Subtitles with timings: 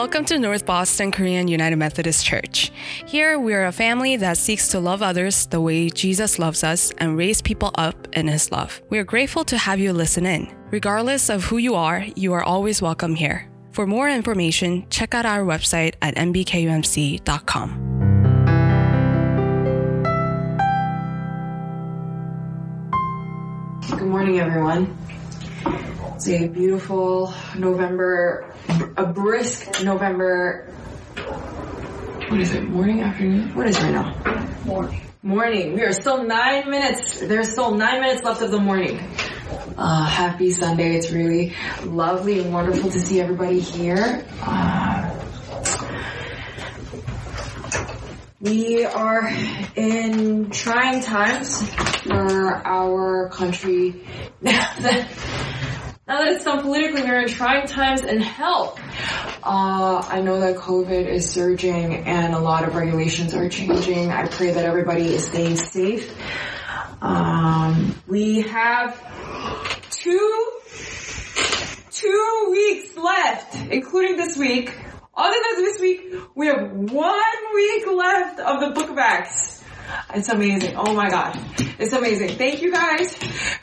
[0.00, 2.72] Welcome to North Boston Korean United Methodist Church.
[3.04, 6.90] Here, we are a family that seeks to love others the way Jesus loves us
[6.96, 8.80] and raise people up in His love.
[8.88, 10.50] We are grateful to have you listen in.
[10.70, 13.46] Regardless of who you are, you are always welcome here.
[13.72, 17.68] For more information, check out our website at nbkumc.com.
[23.90, 24.96] Good morning, everyone.
[26.14, 28.49] It's a beautiful November,
[28.96, 30.72] a brisk November.
[32.28, 32.64] What is it?
[32.64, 33.54] Morning, afternoon?
[33.54, 34.62] What is it right now?
[34.64, 35.00] Morning.
[35.22, 35.74] Morning.
[35.74, 37.20] We are still nine minutes.
[37.20, 38.98] There's still nine minutes left of the morning.
[39.76, 40.96] Uh, happy Sunday.
[40.96, 44.24] It's really lovely and wonderful to see everybody here.
[44.40, 45.16] Uh,
[48.40, 49.28] we are
[49.76, 51.68] in trying times
[52.04, 54.06] for our country.
[56.10, 58.80] now that it's done politically, we're in trying times and help.
[59.44, 64.10] Uh, I know that COVID is surging and a lot of regulations are changing.
[64.10, 66.12] I pray that everybody is staying safe.
[67.00, 69.00] Um, we have
[69.92, 70.50] two,
[71.92, 74.76] two weeks left, including this week.
[75.16, 79.49] Other than this week, we have one week left of the book of Acts.
[80.14, 80.74] It's amazing.
[80.76, 81.38] Oh my god.
[81.78, 82.36] It's amazing.
[82.36, 83.14] Thank you guys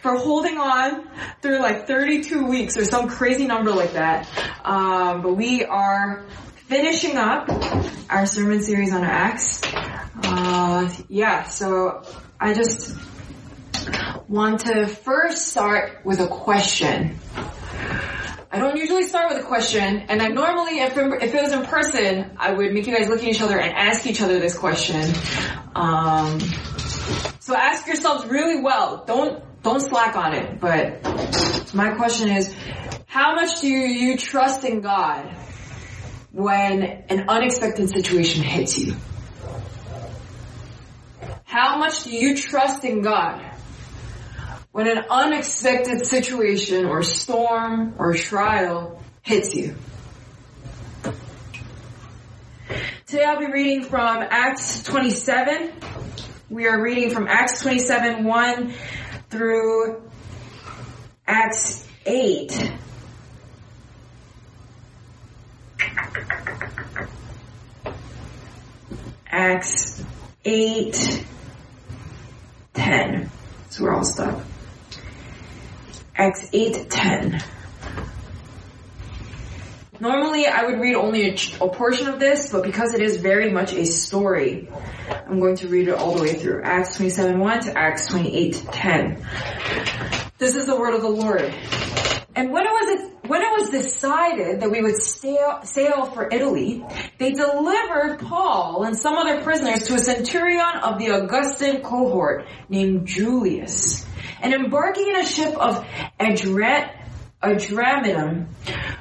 [0.02, 1.08] for holding on
[1.42, 4.28] through like 32 weeks or some crazy number like that.
[4.64, 6.26] Um, but we are
[6.68, 7.50] finishing up
[8.10, 9.62] our sermon series on Acts.
[10.24, 12.04] Uh, yeah, so
[12.40, 12.96] I just
[14.28, 17.20] want to first start with a question.
[18.50, 21.66] I don't usually start with a question, and I normally, if, if it was in
[21.66, 24.58] person, I would make you guys look at each other and ask each other this
[24.58, 25.04] question.
[25.76, 26.40] Um,
[27.40, 29.04] so ask yourselves really well.
[29.06, 30.62] Don't don't slack on it.
[30.62, 31.04] But
[31.74, 32.56] my question is,
[33.06, 35.26] how much do you trust in God
[36.32, 38.96] when an unexpected situation hits you?
[41.44, 43.42] How much do you trust in God
[44.78, 49.76] when an unexpected situation or storm or trial hits you.
[53.08, 55.72] Today I'll be reading from Acts 27.
[56.52, 58.74] We are reading from Acts 27, 1
[59.32, 60.00] through
[61.26, 62.72] Acts 8.
[69.26, 70.06] Acts
[70.46, 71.26] 8,
[72.76, 73.32] 10.
[73.72, 74.40] So we're all stuck.
[76.20, 77.44] Acts 8:10.
[80.00, 83.52] Normally I would read only a, a, portion of this, but because it is very
[83.52, 84.68] much a story,
[85.28, 86.64] I'm going to read it all the way through.
[86.64, 89.22] Acts 27:1 to Acts 28:10.
[90.40, 91.54] This is the word of the Lord.
[92.36, 96.84] And when it was when it was decided that we would sail, sail for Italy,
[97.20, 103.06] they delivered Paul and some other prisoners to a centurion of the Augustan cohort named
[103.06, 104.07] Julius
[104.42, 105.86] and embarking in a ship of
[106.20, 108.48] Adramyttium,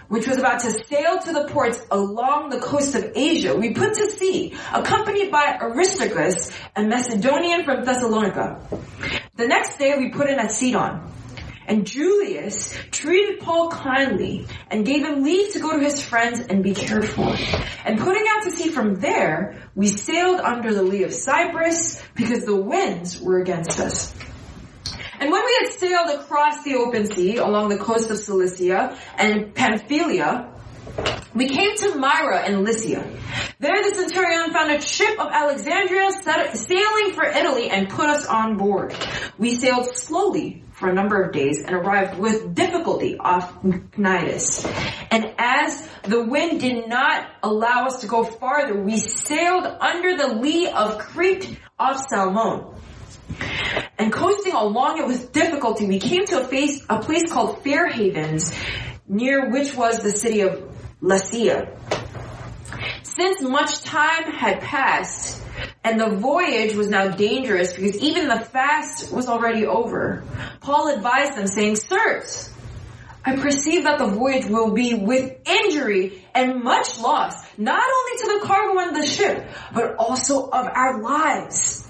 [0.08, 3.94] which was about to sail to the ports along the coast of Asia, we put
[3.94, 8.60] to sea, accompanied by Aristarchus, a Macedonian from Thessalonica.
[9.36, 11.12] The next day we put in at Sidon.
[11.68, 16.62] And Julius treated Paul kindly and gave him leave to go to his friends and
[16.62, 17.34] be cared for.
[17.84, 22.44] And putting out to sea from there, we sailed under the lee of Cyprus because
[22.44, 24.14] the winds were against us.
[25.18, 29.54] And when we had sailed across the open sea along the coast of Cilicia and
[29.54, 30.52] Pamphylia,
[31.34, 33.06] we came to Myra and Lycia.
[33.58, 36.10] There the centurion found a ship of Alexandria
[36.54, 38.94] sailing for Italy and put us on board.
[39.38, 44.64] We sailed slowly for a number of days and arrived with difficulty off Cnidus.
[45.10, 50.34] And as the wind did not allow us to go farther, we sailed under the
[50.36, 52.75] lee of Crete off Salmon.
[53.98, 57.88] And coasting along it with difficulty, we came to a, face, a place called Fair
[57.88, 58.52] Havens,
[59.08, 60.62] near which was the city of
[61.00, 61.76] Lasea.
[63.02, 65.42] Since much time had passed,
[65.82, 70.24] and the voyage was now dangerous because even the fast was already over,
[70.60, 72.52] Paul advised them saying, Sirs,
[73.24, 78.38] I perceive that the voyage will be with injury and much loss, not only to
[78.38, 81.85] the cargo and the ship, but also of our lives.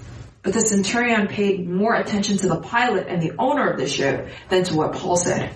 [0.47, 4.29] But the centurion paid more attention to the pilot and the owner of the ship
[4.47, 5.53] than to what Paul said.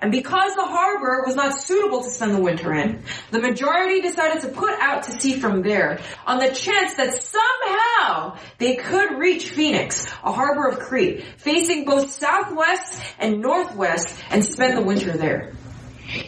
[0.00, 4.40] And because the harbor was not suitable to spend the winter in, the majority decided
[4.40, 9.50] to put out to sea from there on the chance that somehow they could reach
[9.50, 15.52] Phoenix, a harbor of Crete, facing both southwest and northwest and spend the winter there.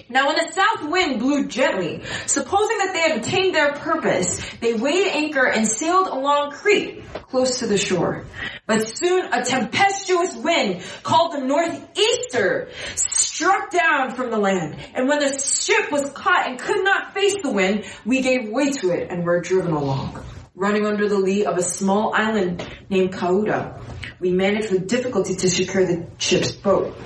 [0.09, 4.75] Now when the south wind blew gently, supposing that they had attained their purpose, they
[4.75, 8.25] weighed anchor and sailed along Crete, close to the shore.
[8.67, 14.77] But soon a tempestuous wind called the northeaster struck down from the land.
[14.95, 18.71] And when the ship was caught and could not face the wind, we gave way
[18.71, 20.25] to it and were driven along.
[20.55, 23.79] Running under the lee of a small island named Cauda,
[24.21, 26.97] we managed with difficulty to secure the ship's boat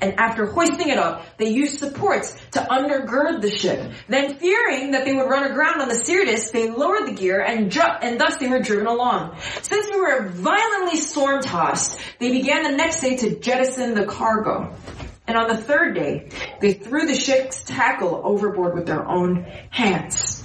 [0.00, 3.92] and after hoisting it up, they used supports to undergird the ship.
[4.08, 7.74] Then fearing that they would run aground on the Syrtis, they lowered the gear and
[7.76, 9.36] and thus they were driven along.
[9.62, 14.74] Since we were violently storm tossed, they began the next day to jettison the cargo.
[15.26, 16.30] And on the third day,
[16.60, 20.44] they threw the ship's tackle overboard with their own hands.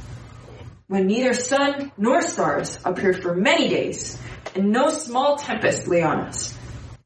[0.88, 4.20] When neither sun nor stars appeared for many days,
[4.56, 6.58] and no small tempest lay on us,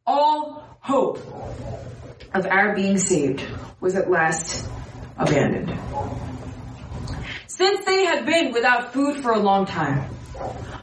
[0.07, 1.19] all hope
[2.35, 3.41] of our being saved
[3.79, 4.69] was at last
[5.17, 5.73] abandoned.
[7.47, 10.09] Since they had been without food for a long time,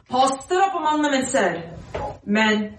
[0.09, 1.79] Paul stood up among them and said,
[2.25, 2.79] Men,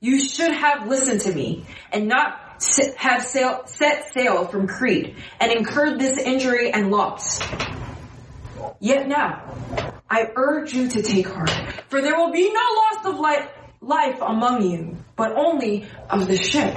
[0.00, 2.62] you should have listened to me and not
[2.96, 7.40] have sail, set sail from Crete and incurred this injury and loss.
[8.80, 9.54] Yet now,
[10.10, 11.50] I urge you to take heart,
[11.88, 13.48] for there will be no loss of life,
[13.80, 16.76] life among you, but only of the ship.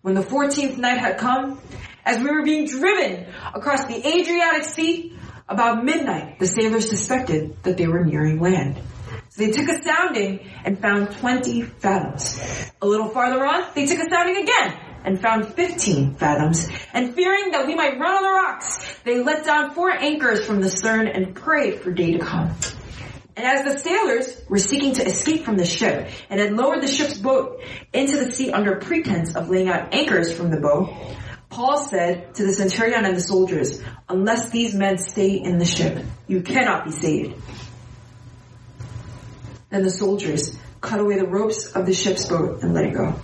[0.00, 1.60] When the 14th night had come,
[2.04, 5.12] as we were being driven across the Adriatic Sea,
[5.48, 8.80] about midnight, the sailors suspected that they were nearing land.
[9.30, 12.40] So they took a sounding and found 20 fathoms.
[12.80, 16.68] A little farther on, they took a sounding again and found 15 fathoms.
[16.92, 20.60] And fearing that we might run on the rocks, they let down four anchors from
[20.60, 22.54] the stern and prayed for day to come.
[23.38, 26.88] And as the sailors were seeking to escape from the ship and had lowered the
[26.88, 27.62] ship's boat
[27.92, 30.92] into the sea under pretense of laying out anchors from the boat,
[31.48, 36.04] Paul said to the centurion and the soldiers, unless these men stay in the ship,
[36.26, 37.40] you cannot be saved.
[39.70, 43.20] Then the soldiers cut away the ropes of the ship's boat and let it go.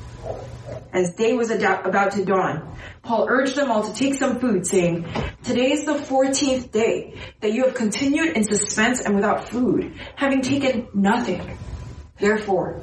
[0.95, 5.05] As day was about to dawn, Paul urged them all to take some food, saying,
[5.43, 10.41] Today is the 14th day that you have continued in suspense and without food, having
[10.41, 11.59] taken nothing.
[12.19, 12.81] Therefore,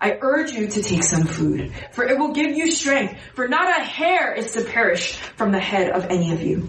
[0.00, 3.68] I urge you to take some food, for it will give you strength, for not
[3.68, 6.68] a hair is to perish from the head of any of you.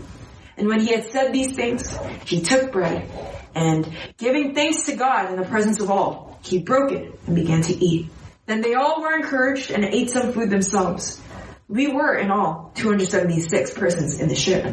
[0.55, 3.09] And when he had said these things, he took bread,
[3.55, 7.63] and giving thanks to God in the presence of all, he broke it and began
[7.63, 8.07] to eat.
[8.45, 11.21] Then they all were encouraged and ate some food themselves.
[11.67, 14.65] We were in all 276 persons in the ship.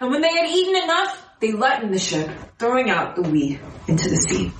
[0.00, 4.10] And when they had eaten enough, they lightened the ship, throwing out the weed into
[4.10, 4.52] the sea.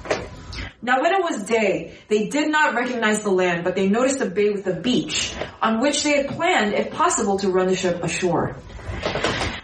[0.81, 4.27] Now when it was day, they did not recognize the land, but they noticed a
[4.27, 8.03] bay with a beach, on which they had planned, if possible, to run the ship
[8.03, 8.57] ashore.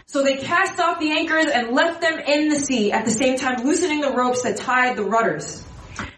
[0.07, 3.37] So they cast off the anchors and left them in the sea, at the same
[3.37, 5.63] time loosening the ropes that tied the rudders.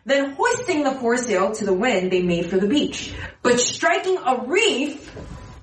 [0.06, 3.14] Then hoisting the foresail to the wind, they made for the beach.
[3.42, 5.16] But striking a reef,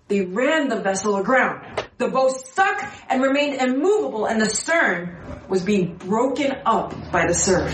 [0.08, 1.60] they ran the vessel aground.
[1.98, 5.16] The boat stuck and remained immovable and the stern
[5.48, 7.70] was being broken up by the surf.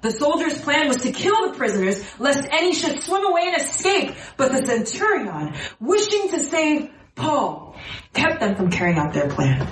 [0.00, 4.16] The soldiers' plan was to kill the prisoners lest any should swim away and escape,
[4.36, 7.76] but the centurion, wishing to save Paul,
[8.12, 9.68] kept them from carrying out their plan.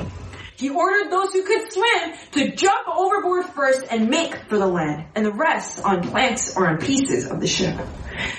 [0.58, 5.06] He ordered those who could swim to jump overboard first and make for the land,
[5.14, 7.78] and the rest on planks or on pieces of the ship.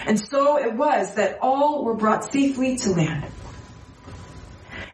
[0.06, 3.26] And so it was that all were brought safely to land.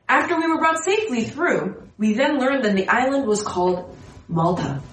[0.08, 4.84] After we were brought safely through, we then learned that the island was called Malta.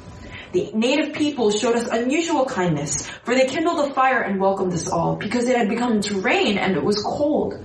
[0.53, 4.89] The native people showed us unusual kindness, for they kindled a fire and welcomed us
[4.89, 7.63] all, because it had begun to rain and it was cold.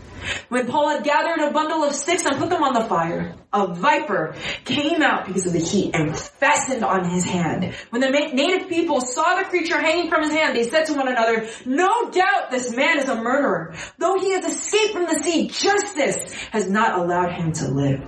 [0.50, 3.74] When Paul had gathered a bundle of sticks and put them on the fire, a
[3.74, 7.74] viper came out because of the heat and fastened on his hand.
[7.90, 11.08] When the native people saw the creature hanging from his hand, they said to one
[11.08, 13.76] another, no doubt this man is a murderer.
[13.98, 18.04] Though he has escaped from the sea, justice has not allowed him to live.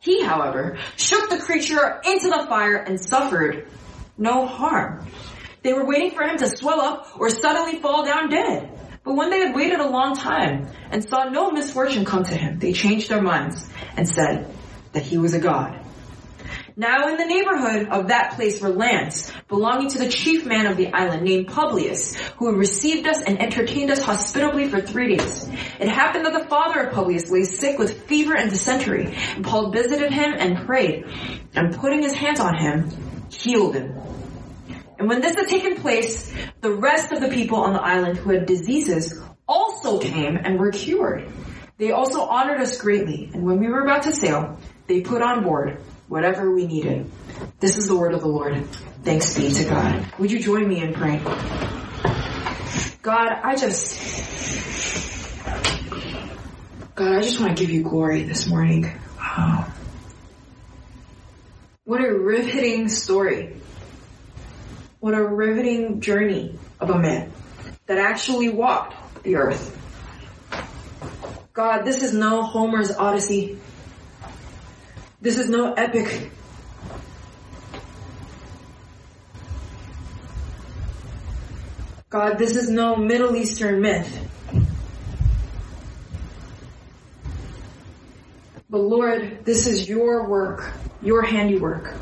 [0.00, 3.68] He, however, shook the creature into the fire and suffered
[4.18, 5.06] no harm.
[5.62, 8.70] They were waiting for him to swell up or suddenly fall down dead.
[9.04, 12.58] But when they had waited a long time and saw no misfortune come to him,
[12.58, 14.50] they changed their minds and said,
[14.94, 15.80] that he was a god.
[16.76, 20.76] Now in the neighborhood of that place were lands belonging to the chief man of
[20.76, 25.48] the island named Publius, who received us and entertained us hospitably for three days.
[25.78, 29.70] It happened that the father of Publius lay sick with fever and dysentery, and Paul
[29.70, 31.04] visited him and prayed,
[31.54, 32.90] and putting his hands on him,
[33.30, 33.94] healed him.
[34.98, 38.30] And when this had taken place, the rest of the people on the island who
[38.30, 41.28] had diseases also came and were cured.
[41.76, 45.42] They also honored us greatly, and when we were about to sail, they put on
[45.42, 47.10] board whatever we needed.
[47.58, 48.64] This is the word of the Lord.
[49.02, 50.06] Thanks be to God.
[50.18, 51.24] Would you join me in praying?
[53.02, 53.98] God, I just,
[56.94, 58.90] God, I just want to give you glory this morning.
[59.18, 59.66] Wow.
[61.84, 63.56] What a riveting story.
[65.04, 67.30] What a riveting journey of a man
[67.84, 69.78] that actually walked the earth.
[71.52, 73.58] God, this is no Homer's Odyssey.
[75.20, 76.30] This is no epic.
[82.08, 84.08] God, this is no Middle Eastern myth.
[88.70, 91.94] But Lord, this is your work, your handiwork.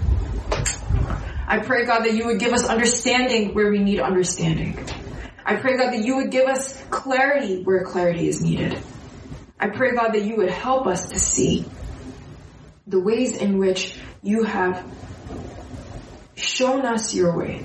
[1.52, 4.88] I pray, God, that you would give us understanding where we need understanding.
[5.44, 8.82] I pray, God, that you would give us clarity where clarity is needed.
[9.60, 11.66] I pray, God, that you would help us to see
[12.86, 14.82] the ways in which you have
[16.36, 17.62] shown us your way.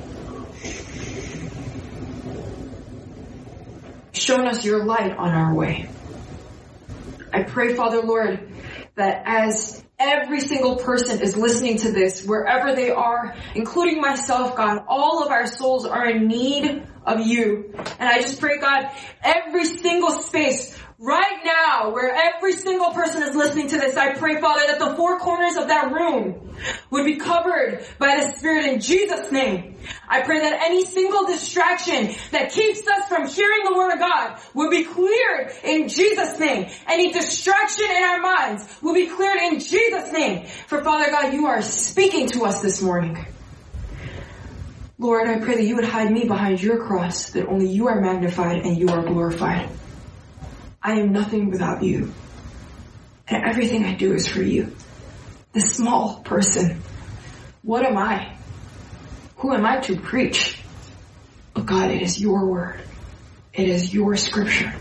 [4.11, 5.87] Shown us your light on our way.
[7.31, 8.51] I pray, Father Lord,
[8.95, 14.83] that as every single person is listening to this, wherever they are, including myself, God,
[14.87, 17.73] all of our souls are in need of you.
[17.99, 18.91] And I just pray, God,
[19.23, 24.41] every single space right now, where every single person is listening to this, I pray,
[24.41, 26.55] Father, that the four corners of that room
[26.89, 29.75] would be covered by the Spirit in Jesus' name.
[30.09, 34.39] I pray that any single distraction that keeps us from hearing the Word of God
[34.55, 36.69] will be cleared in Jesus' name.
[36.87, 40.47] Any distraction in our minds will be cleared in Jesus' name.
[40.67, 43.23] For Father God, you are speaking to us this morning.
[44.97, 48.01] Lord, I pray that you would hide me behind your cross, that only you are
[48.01, 49.69] magnified and you are glorified.
[50.87, 52.13] I am nothing without you.
[53.27, 54.73] And everything I do is for you.
[55.51, 56.81] The small person.
[57.61, 58.37] What am I?
[59.39, 60.57] Who am I to preach?
[61.53, 62.79] But God, it is your word.
[63.53, 64.73] It is your scripture.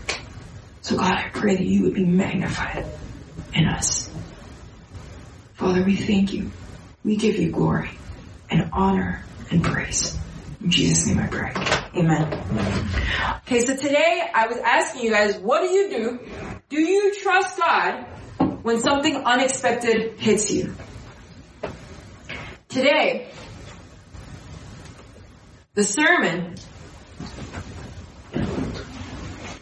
[0.79, 2.85] So God, I pray that you would be magnified
[3.53, 4.09] in us.
[5.55, 6.51] Father, we thank you.
[7.03, 7.89] We give you glory
[8.49, 10.17] and honor and praise.
[10.63, 11.76] In Jesus' name I pray.
[11.97, 12.31] Amen.
[13.37, 16.19] Okay, so today I was asking you guys, what do you do?
[16.69, 18.03] Do you trust God
[18.61, 20.75] when something unexpected hits you?
[22.69, 23.31] Today,
[25.73, 26.53] the sermon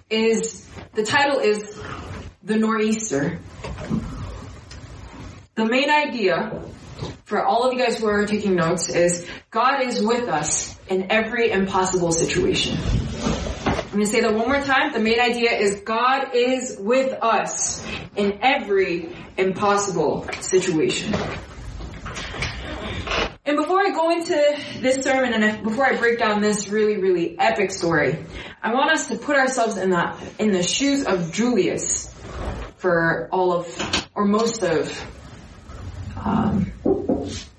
[0.10, 1.82] is, the title is
[2.44, 3.40] The Nor'easter.
[5.56, 6.64] The main idea
[7.24, 11.12] for all of you guys who are taking notes is God is with us in
[11.12, 12.78] every impossible situation.
[13.68, 14.92] I'm going to say that one more time.
[14.92, 21.14] The main idea is God is with us in every impossible situation.
[23.48, 27.38] And before I go into this sermon and before I break down this really, really
[27.40, 28.26] epic story,
[28.62, 32.14] I want us to put ourselves in the, in the shoes of Julius
[32.78, 35.06] for all of, or most of,
[36.18, 36.72] um,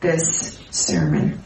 [0.00, 1.42] this sermon.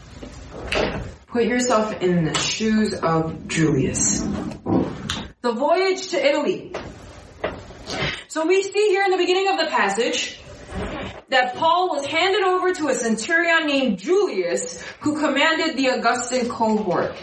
[1.31, 4.19] Put yourself in the shoes of Julius.
[4.19, 6.73] The voyage to Italy.
[8.27, 10.41] So we see here in the beginning of the passage
[11.29, 17.15] that Paul was handed over to a centurion named Julius who commanded the Augustan cohort.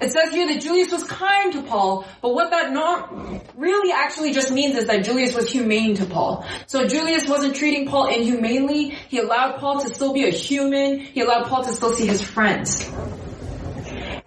[0.00, 3.12] It says here that Julius was kind to Paul, but what that not
[3.56, 6.46] really actually just means is that Julius was humane to Paul.
[6.66, 8.90] So Julius wasn't treating Paul inhumanely.
[9.08, 11.00] He allowed Paul to still be a human.
[11.00, 12.88] He allowed Paul to still see his friends.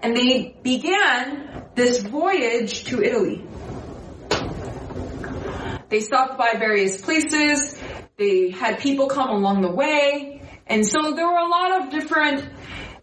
[0.01, 3.45] And they began this voyage to Italy.
[5.87, 7.79] They stopped by various places.
[8.17, 10.41] They had people come along the way.
[10.67, 12.45] And so there were a lot of different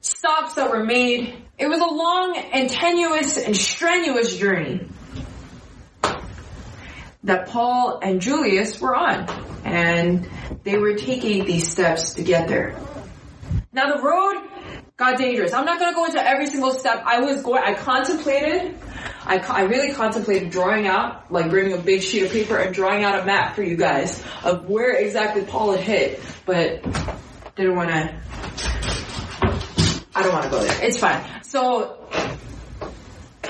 [0.08, 4.86] stops that were made it was a long and tenuous and strenuous journey
[7.24, 9.28] that Paul and Julius were on.
[9.64, 10.28] And
[10.62, 12.78] they were taking these steps to get there.
[13.72, 14.48] Now the road
[14.96, 15.52] got dangerous.
[15.52, 17.02] I'm not going to go into every single step.
[17.04, 18.78] I was going, I contemplated
[19.24, 23.04] I, I really contemplated drawing out, like bringing a big sheet of paper and drawing
[23.04, 26.82] out a map for you guys of where exactly Paul had hit, but
[27.54, 28.14] didn't want to,
[30.18, 30.84] I don't want to go there.
[30.84, 31.24] It's fine.
[31.44, 32.08] So,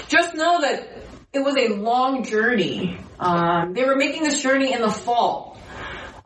[0.08, 0.86] just know that
[1.32, 2.98] it was a long journey.
[3.18, 5.58] Um, they were making this journey in the fall.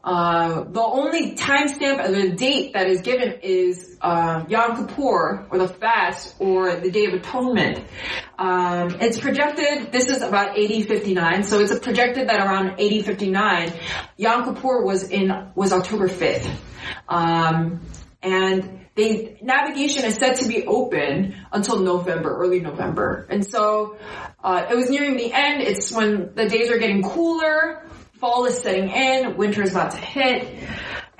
[0.02, 5.58] Uh, the only timestamp of the date that is given is uh, Yom Kippur, or
[5.58, 7.86] the fast, or the Day of Atonement.
[8.36, 13.72] Um, it's projected, this is about AD 59, so it's projected that around AD 59,
[14.16, 16.50] Yom Kippur was in, was October 5th.
[17.08, 17.80] Um,
[18.24, 23.26] and they, navigation is set to be open until November, early November.
[23.30, 23.96] And so,
[24.42, 28.60] uh, it was nearing the end, it's when the days are getting cooler, fall is
[28.60, 30.46] setting in, winter is about to hit,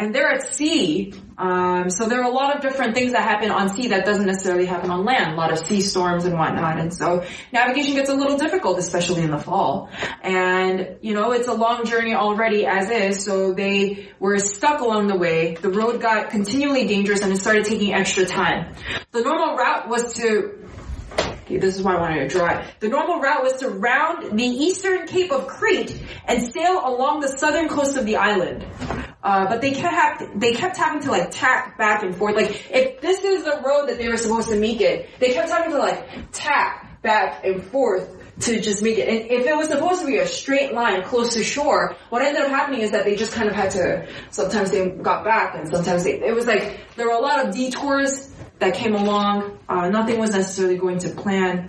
[0.02, 1.14] and they're at sea.
[1.38, 4.26] Um, so there are a lot of different things that happen on sea that doesn't
[4.26, 5.32] necessarily happen on land.
[5.32, 9.22] A lot of sea storms and whatnot, and so navigation gets a little difficult, especially
[9.22, 9.90] in the fall.
[10.22, 13.24] And you know, it's a long journey already as is.
[13.24, 15.54] So they were stuck along the way.
[15.54, 18.74] The road got continually dangerous, and it started taking extra time.
[19.12, 20.58] The normal route was to
[21.58, 22.66] this is why I wanted to draw it.
[22.80, 27.28] The normal route was to round the eastern cape of Crete and sail along the
[27.28, 28.64] southern coast of the island.
[29.22, 32.34] Uh, but they kept they kept having to like tack back and forth.
[32.34, 35.48] Like if this is the road that they were supposed to make it, they kept
[35.48, 39.08] having to like tack back and forth to just make it.
[39.08, 42.42] And if it was supposed to be a straight line close to shore, what ended
[42.42, 44.08] up happening is that they just kind of had to.
[44.30, 46.20] Sometimes they got back, and sometimes they.
[46.20, 48.31] It was like there were a lot of detours
[48.62, 49.58] that came along.
[49.68, 51.68] Uh, nothing was necessarily going to plan.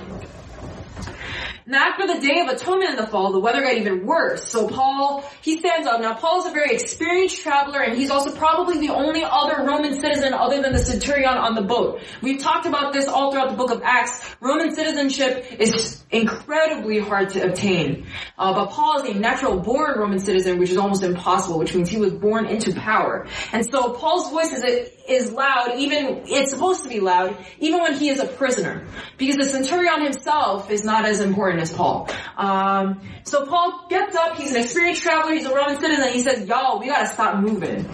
[1.66, 4.50] And after the Day of Atonement in the fall, the weather got even worse.
[4.50, 6.02] So Paul, he stands up.
[6.02, 10.00] Now Paul is a very experienced traveler and he's also probably the only other Roman
[10.00, 12.02] citizen other than the centurion on the boat.
[12.22, 14.36] We've talked about this all throughout the book of Acts.
[14.42, 18.08] Roman citizenship is incredibly hard to obtain.
[18.38, 21.90] Uh, but Paul is a natural born Roman citizen, which is almost impossible, which means
[21.90, 23.26] he was born into power.
[23.54, 27.94] And so Paul's voice is, is loud, even, it's supposed to be loud, even when
[27.94, 28.86] he is a prisoner.
[29.18, 32.10] Because the centurion himself is not as important as Paul.
[32.38, 36.48] Um, so Paul gets up, he's an experienced traveler, he's a Roman citizen, he says,
[36.48, 37.90] y'all, we gotta stop moving.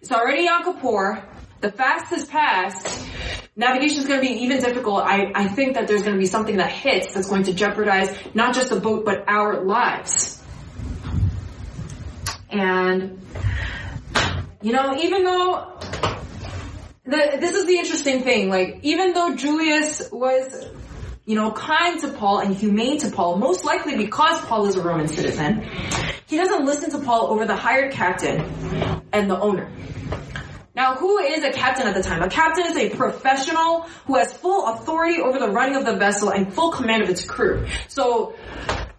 [0.00, 1.24] It's already Yom Kippur,
[1.60, 3.08] the fast has passed,
[3.56, 5.02] navigation is going to be even difficult.
[5.02, 8.16] I, I think that there's going to be something that hits that's going to jeopardize
[8.32, 10.42] not just the boat, but our lives.
[12.48, 13.20] And,
[14.62, 15.78] you know, even though,
[17.04, 20.66] the, this is the interesting thing, like, even though Julius was
[21.28, 24.82] you know, kind to Paul and humane to Paul, most likely because Paul is a
[24.82, 25.62] Roman citizen,
[26.26, 28.40] he doesn't listen to Paul over the hired captain
[29.12, 29.70] and the owner.
[30.74, 32.22] Now, who is a captain at the time?
[32.22, 36.30] A captain is a professional who has full authority over the running of the vessel
[36.30, 37.66] and full command of its crew.
[37.88, 38.34] So,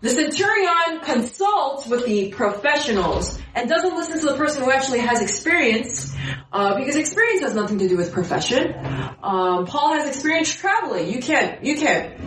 [0.01, 5.21] the centurion consults with the professionals and doesn't listen to the person who actually has
[5.21, 6.15] experience,
[6.53, 8.73] uh, because experience has nothing to do with profession.
[9.21, 11.11] Um, Paul has experience traveling.
[11.11, 12.17] You can't, you can't,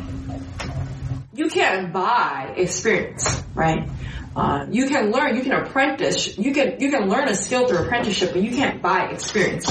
[1.32, 3.88] you can't buy experience, right?
[4.36, 7.78] Uh, you can learn, you can apprentice, you can you can learn a skill through
[7.78, 9.66] apprenticeship, but you can't buy experience.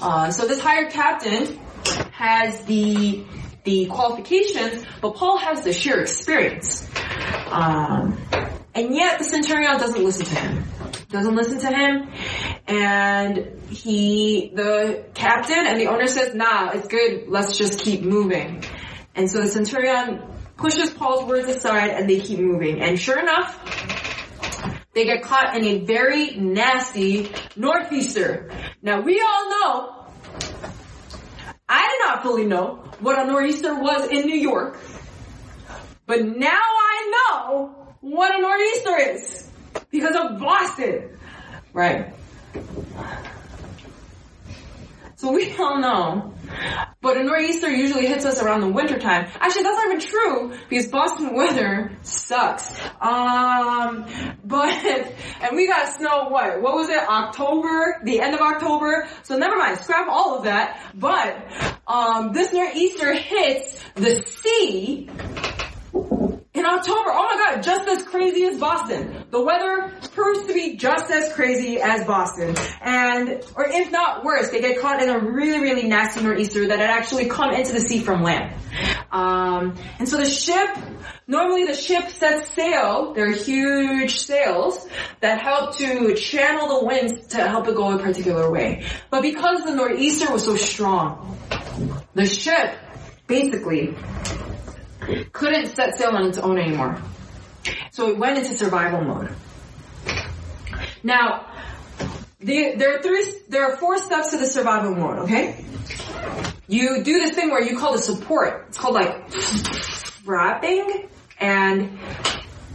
[0.00, 1.60] Uh, so this hired captain
[2.10, 3.24] has the
[3.64, 6.88] the qualifications, but Paul has the sheer experience.
[7.46, 8.18] Um,
[8.74, 10.64] and yet the centurion doesn't listen to him.
[11.10, 12.08] Doesn't listen to him,
[12.66, 17.28] and he, the captain and the owner says, "Nah, it's good.
[17.28, 18.64] Let's just keep moving."
[19.14, 20.22] And so the centurion
[20.56, 22.80] pushes Paul's words aside, and they keep moving.
[22.80, 23.58] And sure enough,
[24.94, 28.50] they get caught in a very nasty northeaster.
[28.80, 30.01] Now we all know.
[31.72, 34.76] I did not fully know what a nor'easter was in New York.
[36.04, 39.50] But now I know what a nor'easter is
[39.90, 41.18] because of Boston.
[41.72, 42.12] Right.
[45.22, 46.34] So we all know.
[47.00, 49.28] But a nor'easter usually hits us around the winter time.
[49.38, 52.68] Actually, that's not even true because Boston weather sucks.
[53.00, 54.06] Um,
[54.44, 54.68] but,
[55.40, 56.60] and we got snow, what?
[56.60, 56.98] What was it?
[56.98, 58.00] October?
[58.04, 59.08] The end of October?
[59.22, 60.92] So never mind, scrap all of that.
[60.94, 61.46] But,
[61.86, 65.08] um, this nor'easter hits the sea
[66.62, 69.24] in October, oh my god, just as crazy as Boston.
[69.30, 72.54] The weather proves to be just as crazy as Boston.
[72.80, 76.78] And, or if not worse, they get caught in a really, really nasty nor'easter that
[76.78, 78.54] had actually come into the sea from land.
[79.10, 80.70] Um, and so the ship,
[81.26, 84.86] normally the ship sets sail, there are huge sails
[85.20, 88.84] that help to channel the winds to help it go a particular way.
[89.10, 91.36] But because the nor'easter was so strong,
[92.14, 92.78] the ship
[93.26, 93.96] basically
[95.32, 97.00] couldn't set sail on its own anymore.
[97.90, 99.30] So it went into survival mode.
[101.02, 101.46] Now,
[102.40, 105.64] the, there are three, there are four steps to the survival mode, okay?
[106.68, 108.66] You do this thing where you call the support.
[108.68, 109.30] It's called like
[110.24, 111.98] wrapping and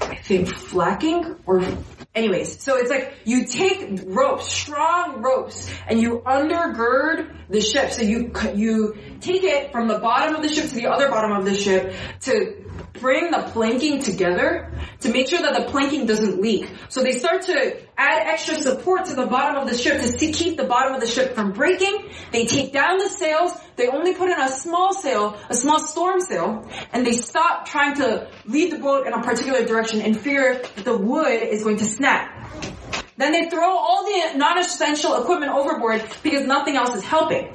[0.02, 1.62] I think flacking or
[2.18, 2.62] anyways.
[2.62, 7.92] So it's like you take ropes, strong ropes, and you undergird the ship.
[7.92, 11.32] So you you take it from the bottom of the ship to the other bottom
[11.32, 12.66] of the ship to
[13.00, 16.70] bring the planking together to make sure that the planking doesn't leak.
[16.90, 20.58] So they start to add extra support to the bottom of the ship to keep
[20.58, 22.10] the bottom of the ship from breaking.
[22.32, 23.52] They take down the sails.
[23.76, 27.96] They only put in a small sail, a small storm sail, and they stop trying
[27.96, 31.78] to lead the boat in a particular direction in fear that the wood is going
[31.78, 32.34] to snap.
[33.18, 37.52] Then they throw all the non-essential equipment overboard because nothing else is helping.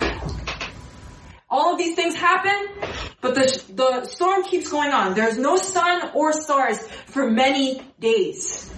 [1.53, 2.89] All of these things happen,
[3.21, 5.13] but the, the storm keeps going on.
[5.13, 8.73] There's no sun or stars for many days.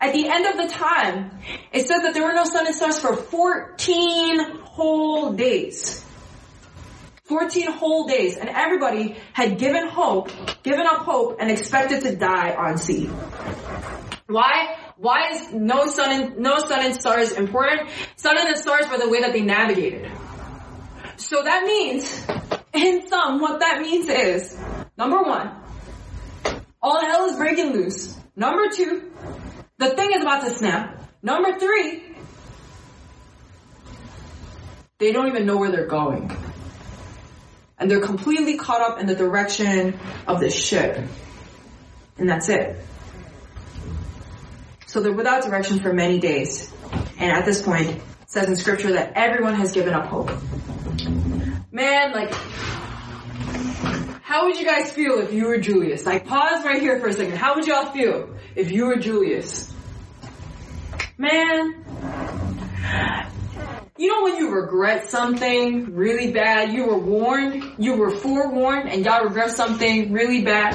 [0.00, 1.30] At the end of the time,
[1.72, 6.04] it says that there were no sun and stars for 14 whole days.
[7.26, 10.28] 14 whole days, and everybody had given hope,
[10.64, 13.06] given up hope, and expected to die on sea.
[14.26, 14.76] Why?
[14.96, 17.90] Why is no sun and, no sun and stars important?
[18.16, 20.10] Sun and the stars were the way that they navigated.
[21.22, 22.26] So that means,
[22.72, 24.58] in sum, what that means is,
[24.98, 25.52] number one,
[26.82, 28.18] all hell is breaking loose.
[28.34, 29.10] Number two,
[29.78, 31.00] the thing is about to snap.
[31.22, 32.02] Number three,
[34.98, 36.36] they don't even know where they're going.
[37.78, 40.98] And they're completely caught up in the direction of the ship.
[42.18, 42.76] And that's it.
[44.86, 46.72] So they're without direction for many days.
[47.16, 50.30] And at this point, says in scripture that everyone has given up hope.
[51.70, 52.32] Man, like,
[54.22, 56.06] how would you guys feel if you were Julius?
[56.06, 57.36] Like, pause right here for a second.
[57.36, 59.70] How would y'all feel if you were Julius?
[61.18, 61.84] Man,
[63.98, 69.04] you know when you regret something really bad, you were warned, you were forewarned, and
[69.04, 70.72] y'all regret something really bad?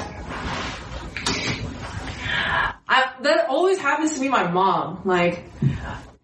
[2.88, 5.00] I, that always happens to me, my mom.
[5.04, 5.44] Like,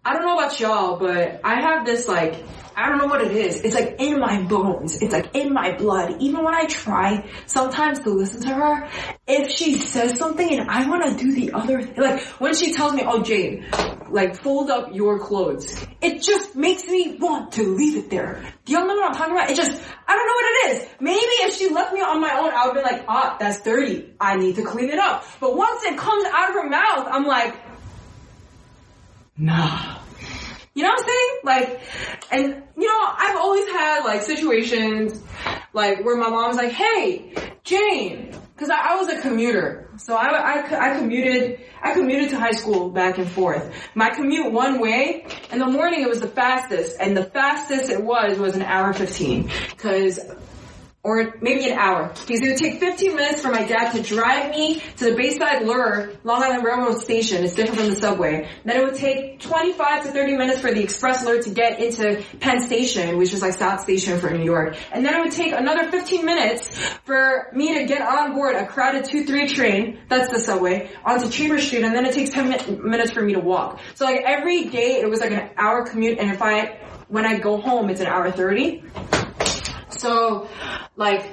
[0.05, 2.43] I don't know about y'all, but I have this like
[2.77, 3.61] I don't know what it is.
[3.61, 5.01] It's like in my bones.
[5.01, 6.17] It's like in my blood.
[6.19, 8.89] Even when I try sometimes to listen to her,
[9.25, 12.73] if she says something and I want to do the other, th- like when she
[12.73, 13.65] tells me, oh Jane,
[14.11, 18.43] like fold up your clothes, it just makes me want to leave it there.
[18.65, 19.49] Do y'all know what I'm talking about?
[19.49, 20.89] It just, I don't know what it is.
[20.99, 24.13] Maybe if she left me on my own, I would be like, ah, that's dirty.
[24.19, 25.25] I need to clean it up.
[25.39, 27.55] But once it comes out of her mouth, I'm like,
[29.37, 29.97] nah
[30.75, 31.39] you know what I'm saying?
[31.43, 31.81] Like,
[32.31, 35.23] and you know, I've always had like situations
[35.71, 40.27] like where my mom's like, "Hey, Jane," because I, I, was a commuter, so I,
[40.27, 43.73] I, I commuted I commuted to high school back and forth.
[43.95, 48.03] My commute one way in the morning it was the fastest, and the fastest it
[48.03, 50.19] was was an hour fifteen because
[51.05, 52.07] or maybe an hour.
[52.07, 55.61] Because it would take 15 minutes for my dad to drive me to the Bayside
[55.61, 57.43] Lure, Long Island Railroad Station.
[57.43, 58.49] It's different from the subway.
[58.65, 62.23] Then it would take 25 to 30 minutes for the Express Lure to get into
[62.39, 64.77] Penn Station, which was like South Station for New York.
[64.91, 68.65] And then it would take another 15 minutes for me to get on board a
[68.65, 72.77] crowded 2-3 train, that's the subway, onto Chambers Street, and then it takes 10 mi-
[72.77, 73.79] minutes for me to walk.
[73.93, 77.37] So like every day it was like an hour commute, and if I, when I
[77.37, 78.83] go home, it's an hour 30.
[79.97, 80.49] So,
[80.95, 81.29] like,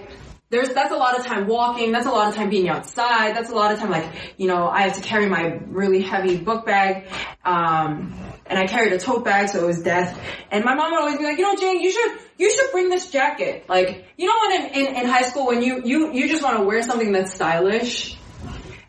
[0.52, 3.50] there's, that's a lot of time walking, that's a lot of time being outside, that's
[3.50, 6.66] a lot of time like, you know, I have to carry my really heavy book
[6.66, 7.06] bag,
[7.42, 10.20] um, and I carried a tote bag, so it was death.
[10.50, 12.90] And my mom would always be like, you know, Jane, you should, you should bring
[12.90, 13.64] this jacket.
[13.66, 16.58] Like, you know when in, in, in high school when you, you, you just want
[16.58, 18.18] to wear something that's stylish?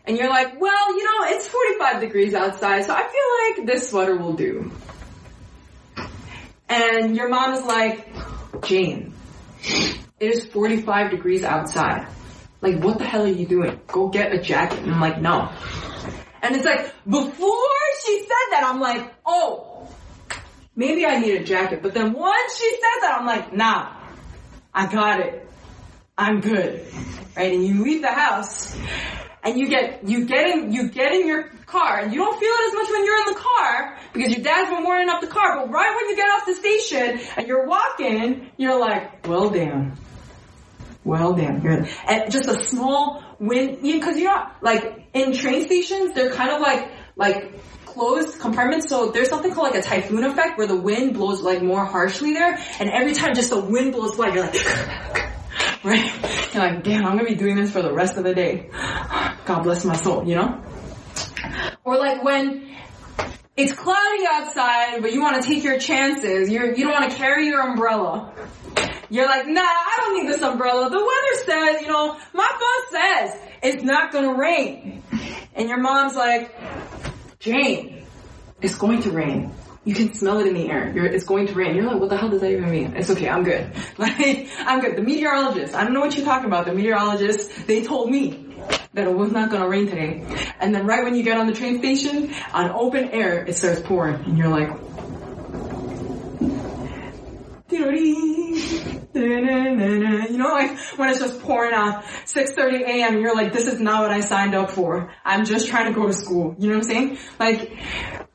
[0.06, 3.88] And you're like, well, you know, it's 45 degrees outside, so I feel like this
[3.88, 4.70] sweater will do.
[6.68, 8.06] And your mom is like,
[8.64, 9.13] Jane,
[9.66, 12.06] it is 45 degrees outside.
[12.60, 13.80] Like, what the hell are you doing?
[13.86, 14.80] Go get a jacket.
[14.80, 15.50] And I'm like, no.
[16.42, 19.88] And it's like, before she said that, I'm like, oh,
[20.76, 21.82] maybe I need a jacket.
[21.82, 23.92] But then once she said that, I'm like, nah,
[24.72, 25.48] I got it.
[26.16, 26.86] I'm good.
[27.36, 27.52] Right?
[27.52, 28.76] And you leave the house
[29.42, 32.52] and you get, you get in, you get in your car and you don't feel
[32.52, 35.26] it as much when you're in the car because your dad's been warming up the
[35.26, 35.56] car.
[35.56, 39.94] But right when you get off the station and you're walking, you're like, well damn.
[41.02, 41.62] Well damn.
[41.62, 46.50] You're, and just a small wind, because you know, like in train stations, they're kind
[46.50, 48.88] of like, like closed compartments.
[48.88, 52.34] So there's something called like a typhoon effect where the wind blows like more harshly
[52.34, 52.58] there.
[52.78, 54.54] And every time just the wind blows by, you're like,
[55.84, 56.54] right?
[56.54, 58.70] You're like, damn, I'm gonna be doing this for the rest of the day.
[59.44, 60.62] God bless my soul, you know?
[61.84, 62.74] Or like when
[63.56, 66.48] it's cloudy outside, but you want to take your chances.
[66.48, 68.32] You're, you don't want to carry your umbrella.
[69.10, 70.88] You're like, nah, I don't need this umbrella.
[70.90, 75.02] The weather says, you know, my phone says it's not gonna rain.
[75.54, 76.54] And your mom's like,
[77.38, 78.06] Jane,
[78.60, 79.52] it's going to rain.
[79.84, 80.90] You can smell it in the air.
[80.94, 81.76] You're, it's going to rain.
[81.76, 82.96] You're like, what the hell does that even mean?
[82.96, 83.70] It's okay, I'm good.
[83.98, 84.96] Like, I'm good.
[84.96, 86.64] The meteorologist, I don't know what you're talking about.
[86.64, 88.43] The meteorologist, they told me
[88.94, 90.24] that it was not gonna rain today.
[90.60, 93.80] And then right when you get on the train station, on open air, it starts
[93.80, 94.16] pouring.
[94.24, 94.70] And you're like,
[100.30, 103.20] you know, like when it's just pouring on 6.30 a.m.
[103.20, 105.12] You're like, this is not what I signed up for.
[105.24, 106.54] I'm just trying to go to school.
[106.58, 107.18] You know what I'm saying?
[107.38, 107.76] Like,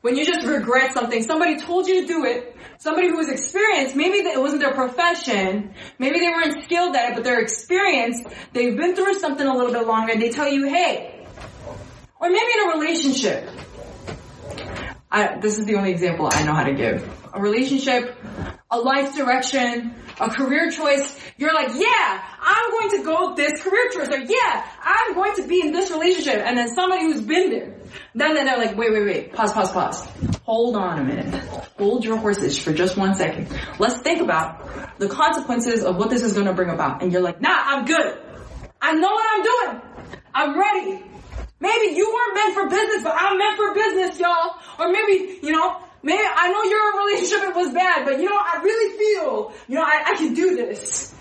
[0.00, 3.94] when you just regret something, somebody told you to do it, somebody who was experienced,
[3.94, 8.76] maybe it wasn't their profession, maybe they weren't skilled at it, but they're experienced, they've
[8.76, 11.26] been through something a little bit longer, and they tell you, hey,
[12.18, 13.48] or maybe in a relationship,
[15.10, 17.06] I, this is the only example I know how to give.
[17.34, 18.16] A relationship,
[18.70, 21.18] a life direction, a career choice.
[21.36, 24.08] You're like, yeah, I'm going to go this career choice.
[24.08, 26.42] Or yeah, I'm going to be in this relationship.
[26.44, 27.74] And then somebody who's been there,
[28.14, 30.06] then they're like, wait, wait, wait, pause, pause, pause.
[30.44, 31.34] Hold on a minute.
[31.78, 33.48] Hold your horses for just one second.
[33.78, 37.02] Let's think about the consequences of what this is going to bring about.
[37.02, 38.18] And you're like, nah, I'm good.
[38.82, 39.82] I know what I'm doing.
[40.34, 41.04] I'm ready.
[41.60, 44.56] Maybe you weren't meant for business, but I'm meant for business, y'all.
[44.78, 48.60] Or maybe, you know, maybe I know your relationship was bad, but you know, I
[48.62, 51.14] really feel, you know, I, I can do this.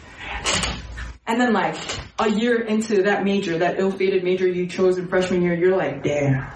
[1.27, 1.75] And then like
[2.17, 6.03] a year into that major, that ill-fated major you chose in freshman year, you're like,
[6.03, 6.51] damn.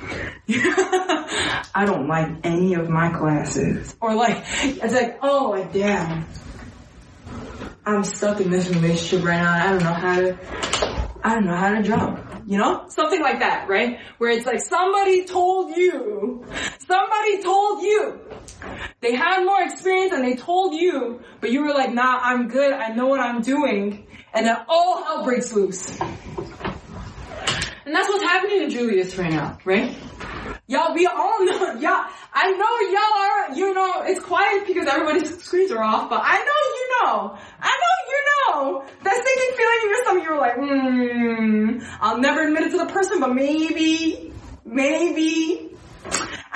[0.48, 3.96] I don't like any of my classes.
[4.00, 6.26] Or like, it's like, oh like, damn.
[7.84, 9.52] I'm stuck in this relationship right now.
[9.52, 10.38] I don't know how to,
[11.22, 12.84] I don't know how to jump you know?
[12.88, 13.98] Something like that, right?
[14.18, 16.46] Where it's like somebody told you,
[16.86, 18.20] somebody told you.
[19.00, 22.72] They had more experience and they told you, but you were like, nah, I'm good,
[22.72, 24.06] I know what I'm doing.
[24.32, 25.98] And then all hell breaks loose.
[27.86, 29.96] And that's what's happening to Julius right now, right?
[30.66, 35.40] Y'all, we all know, y'all, I know y'all are, you know, it's quiet because everybody's
[35.44, 39.78] screens are off, but I know you know, I know you know, that sinking feeling
[39.82, 44.32] in your stomach, you're like, hmm, I'll never admit it to the person, but maybe,
[44.64, 45.65] maybe,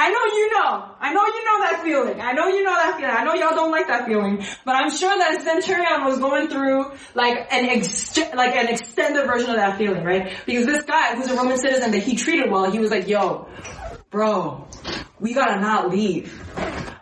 [0.00, 0.94] I know you know.
[0.98, 2.20] I know you know that feeling.
[2.22, 3.14] I know you know that feeling.
[3.14, 4.42] I know y'all don't like that feeling.
[4.64, 9.50] But I'm sure that Centurion was going through like an ex- like an extended version
[9.50, 10.32] of that feeling, right?
[10.46, 13.46] Because this guy who's a Roman citizen that he treated well, he was like, yo,
[14.08, 14.66] bro,
[15.18, 16.32] we gotta not leave.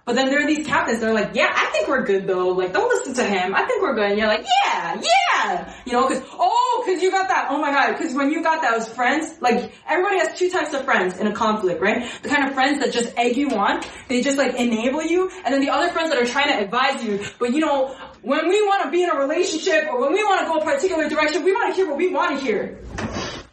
[0.08, 2.48] But then there are these captains that are like, yeah, I think we're good though.
[2.48, 3.54] Like, don't listen to him.
[3.54, 4.12] I think we're good.
[4.12, 5.74] And you're like, yeah, yeah.
[5.84, 7.48] You know, cause, oh, cause you got that.
[7.50, 7.94] Oh my god.
[7.98, 11.34] Cause when you got those friends, like, everybody has two types of friends in a
[11.34, 12.10] conflict, right?
[12.22, 13.82] The kind of friends that just egg you on.
[14.08, 15.30] They just like enable you.
[15.44, 17.22] And then the other friends that are trying to advise you.
[17.38, 20.40] But you know, when we want to be in a relationship or when we want
[20.40, 22.78] to go a particular direction, we want to hear what we want to hear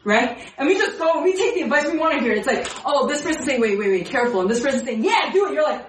[0.05, 0.39] right?
[0.59, 2.33] And we just go, and we take the advice we want to hear.
[2.33, 4.41] It's like, oh, this person's saying, wait, wait, wait, careful.
[4.41, 5.53] And this person's saying, yeah, do it.
[5.53, 5.83] You're like,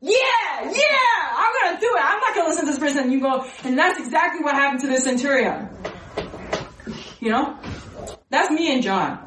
[0.00, 2.02] yeah, yeah, I'm gonna do it.
[2.02, 3.04] I'm not gonna listen to this person.
[3.04, 5.68] And you go, and that's exactly what happened to the centurion.
[7.20, 7.58] You know?
[8.28, 9.18] That's me and John.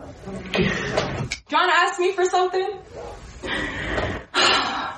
[1.48, 2.70] John asked me for something.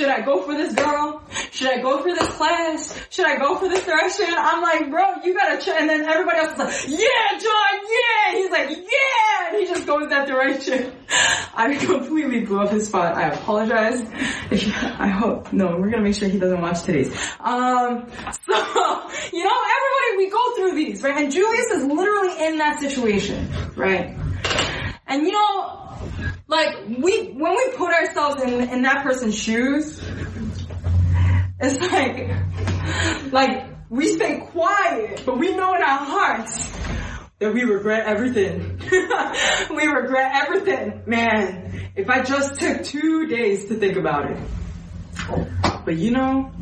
[0.00, 1.22] Should I go for this girl?
[1.50, 2.98] Should I go for this class?
[3.10, 4.28] Should I go for this direction?
[4.30, 5.76] I'm like, bro, you gotta try.
[5.78, 8.32] And then everybody else is like, yeah, John, yeah.
[8.32, 9.48] He's like, yeah.
[9.48, 10.90] And he just goes that direction.
[11.54, 13.14] I completely blew up his spot.
[13.14, 14.00] I apologize.
[14.98, 17.08] I hope, no, we're gonna make sure he doesn't watch today's.
[17.38, 18.08] Um,
[18.46, 18.54] so,
[19.34, 21.24] you know, everybody, we go through these, right?
[21.24, 24.16] And Julius is literally in that situation, right?
[25.06, 25.79] And you know,
[26.50, 30.02] like we when we put ourselves in in that person's shoes,
[31.60, 36.70] it's like like we stay quiet, but we know in our hearts
[37.38, 38.80] that we regret everything.
[39.70, 41.02] we regret everything.
[41.06, 44.38] Man, if I just took two days to think about it.
[45.84, 46.52] But you know,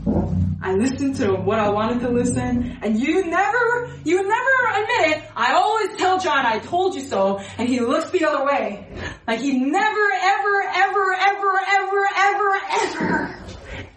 [0.60, 5.22] I listened to what I wanted to listen, and you never, you never admit it.
[5.36, 8.88] I always tell John, I told you so, and he looks the other way.
[9.26, 13.44] Like he never, ever, ever, ever, ever, ever, ever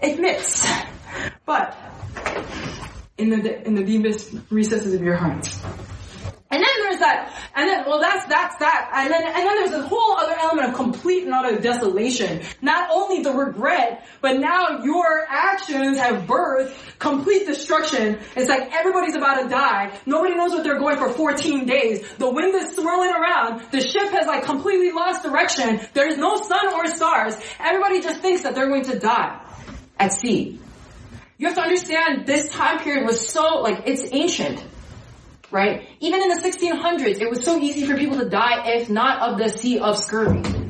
[0.04, 0.72] admits.
[1.46, 1.76] But,
[3.18, 5.50] in the, in the deepest recesses of your heart.
[7.02, 8.92] That And then, well, that's, that's that.
[8.94, 12.42] And then, and then there's this whole other element of complete and utter desolation.
[12.62, 18.20] Not only the regret, but now your actions have birthed complete destruction.
[18.36, 19.98] It's like everybody's about to die.
[20.06, 22.08] Nobody knows what they're going for 14 days.
[22.18, 23.72] The wind is swirling around.
[23.72, 25.82] The ship has like completely lost direction.
[25.94, 27.36] There's no sun or stars.
[27.60, 29.42] Everybody just thinks that they're going to die
[30.00, 30.60] at sea.
[31.38, 34.64] You have to understand this time period was so, like, it's ancient.
[35.52, 35.88] Right?
[36.00, 39.38] Even in the 1600s, it was so easy for people to die if not of
[39.38, 40.70] the sea of scurvy.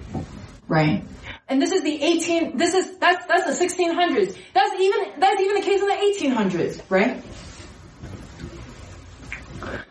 [0.68, 1.04] Right?
[1.48, 4.38] And this is the 18, this is, that's, that's the 1600s.
[4.54, 7.22] That's even, that's even the case in the 1800s, right?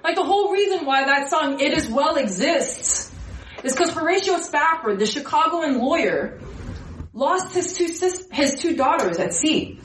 [0.02, 3.14] Like the whole reason why that song, It Is Well exists,
[3.62, 6.40] is because Horatio Spafford, the Chicagoan lawyer,
[7.12, 9.78] lost his two sis- his two daughters at sea.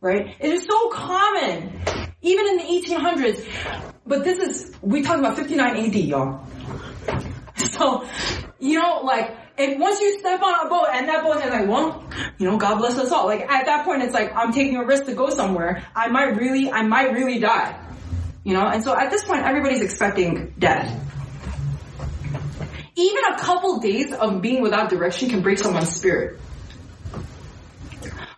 [0.00, 0.34] Right?
[0.40, 1.80] It is so common,
[2.22, 3.91] even in the 1800s.
[4.06, 6.44] But this is we talking about 59 AD, y'all.
[7.56, 8.06] So,
[8.58, 11.68] you know, like, and once you step on a boat and that boat is like,
[11.68, 12.04] well,
[12.38, 13.26] you know, God bless us all.
[13.26, 15.84] Like at that point, it's like I'm taking a risk to go somewhere.
[15.94, 17.78] I might really, I might really die.
[18.44, 20.98] You know, and so at this point, everybody's expecting death.
[22.96, 26.40] Even a couple days of being without direction can break someone's spirit.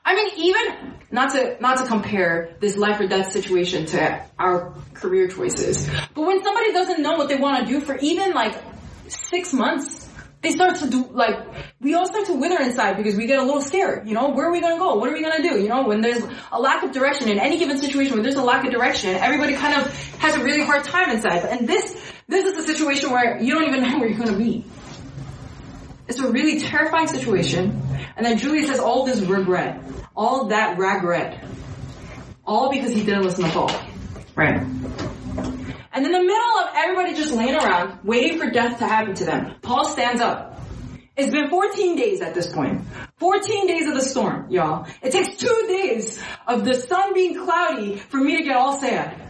[0.05, 4.75] I mean, even not to not to compare this life or death situation to our
[4.95, 8.55] career choices, but when somebody doesn't know what they want to do for even like
[9.09, 10.09] six months,
[10.43, 11.39] they start to do like
[11.81, 14.09] we all start to wither inside because we get a little scared.
[14.09, 14.97] You know, where are we going to go?
[14.97, 15.61] What are we going to do?
[15.61, 18.43] You know, when there's a lack of direction in any given situation, when there's a
[18.43, 21.45] lack of direction, everybody kind of has a really hard time inside.
[21.45, 24.39] And this this is a situation where you don't even know where you're going to
[24.39, 24.65] be.
[26.09, 27.81] It's a really terrifying situation.
[28.17, 29.81] And then Julius has all this regret.
[30.17, 31.45] All that regret.
[32.47, 33.71] All because he didn't listen to Paul.
[34.37, 34.61] Right.
[35.93, 39.25] And in the middle of everybody just laying around, waiting for death to happen to
[39.25, 40.61] them, Paul stands up.
[41.17, 42.83] It's been 14 days at this point.
[43.19, 44.89] 14 days of the storm, y'all.
[45.01, 49.21] It takes two days of the sun being cloudy for me to get all sad.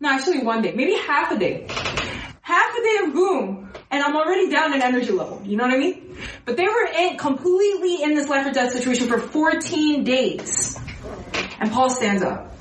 [0.00, 0.72] No, actually one day.
[0.72, 1.66] Maybe half a day.
[2.40, 5.40] Half a day of boom, and I'm already down in energy level.
[5.44, 6.16] You know what I mean?
[6.44, 10.78] But they were in, completely in this life or death situation for 14 days.
[11.60, 12.52] And Paul stands up.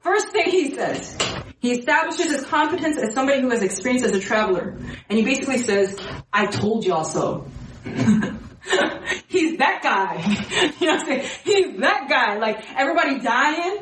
[0.00, 1.18] First thing he says,
[1.58, 4.78] he establishes his competence as somebody who has experience as a traveler.
[5.08, 5.98] And he basically says,
[6.32, 7.46] I told y'all so.
[9.28, 10.72] He's that guy.
[10.80, 11.30] you know what I'm saying?
[11.44, 12.38] He's that guy.
[12.38, 13.78] Like, everybody dying,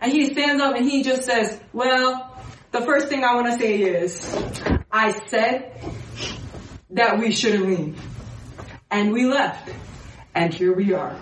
[0.00, 2.35] and he stands up and he just says, well,
[2.78, 4.36] the first thing I want to say is,
[4.92, 5.80] I said
[6.90, 8.00] that we shouldn't leave.
[8.90, 9.70] And we left.
[10.34, 11.16] And here we are.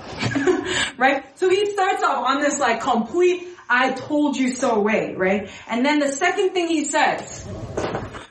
[0.99, 1.39] right?
[1.39, 5.49] So he starts off on this like complete I told you so way, right?
[5.69, 7.47] And then the second thing he says,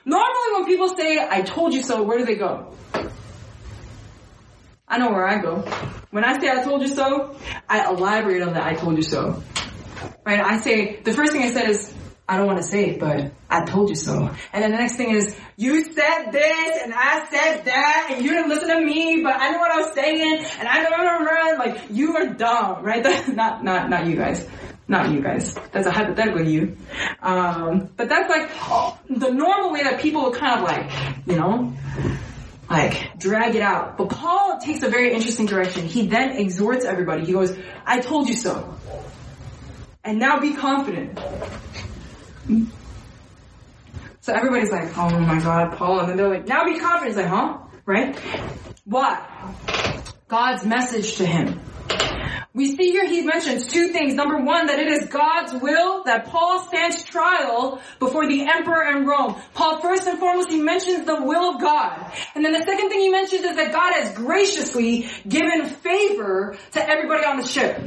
[0.06, 2.76] normally when people say I told you so, where do they go?
[4.88, 5.62] I know where I go.
[6.12, 7.36] When I say I told you so,
[7.68, 9.42] I elaborate on that I told you so.
[10.26, 10.40] Right?
[10.40, 11.94] I say, the first thing I said is,
[12.34, 14.34] I don't want to say it, but I told you so.
[14.52, 18.32] And then the next thing is, you said this, and I said that, and you
[18.32, 21.84] didn't listen to me, but I know what I was saying, and I know, like,
[21.92, 23.04] you are dumb, right?
[23.14, 24.48] That's not, not, not you guys.
[24.88, 25.54] Not you guys.
[25.72, 26.76] That's a hypothetical you.
[27.22, 30.92] Um, but that's like oh, the normal way that people would kind of like,
[31.26, 31.74] you know,
[32.70, 33.98] like drag it out.
[33.98, 35.86] But Paul takes a very interesting direction.
[35.86, 37.24] He then exhorts everybody.
[37.26, 38.78] He goes, I told you so.
[40.04, 41.18] And now be confident.
[44.22, 46.00] So everybody's like, oh my god, Paul.
[46.00, 47.10] And then they're like, now be confident.
[47.10, 47.58] It's like, huh?
[47.86, 48.18] Right?
[48.86, 49.22] What?
[50.28, 51.60] God's message to him.
[52.56, 54.14] We see here he mentions two things.
[54.14, 59.08] Number one, that it is God's will that Paul stands trial before the emperor in
[59.08, 59.36] Rome.
[59.56, 62.12] Paul first and foremost, he mentions the will of God.
[62.36, 66.88] And then the second thing he mentions is that God has graciously given favor to
[66.88, 67.82] everybody on the ship.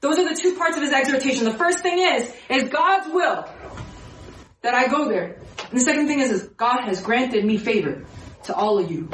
[0.00, 1.44] Those are the two parts of his exhortation.
[1.44, 3.46] The first thing is, is God's will
[4.62, 5.36] that I go there.
[5.70, 8.04] And the second thing is, is God has granted me favor
[8.44, 9.08] to all of you.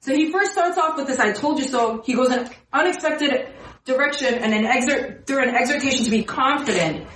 [0.00, 2.02] So he first starts off with this, I told you so.
[2.02, 3.48] He goes in unexpected
[3.84, 7.06] direction and an exert, through an exhortation to be confident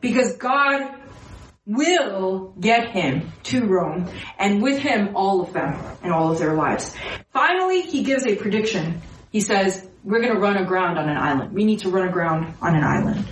[0.00, 0.94] because God
[1.66, 4.08] will get him to Rome
[4.38, 6.94] and with him all of them and all of their lives.
[7.32, 9.00] Finally, he gives a prediction.
[9.32, 11.52] He says, we're going to run aground on an island.
[11.52, 13.26] We need to run aground on an island.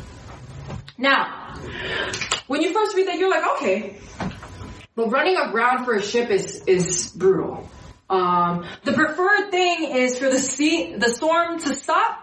[0.98, 1.54] Now,
[2.48, 3.96] when you first read that, you're like, okay,
[4.96, 7.70] but running aground for a ship is, is brutal.
[8.10, 12.20] Um, the preferred thing is for the sea, the storm to stop,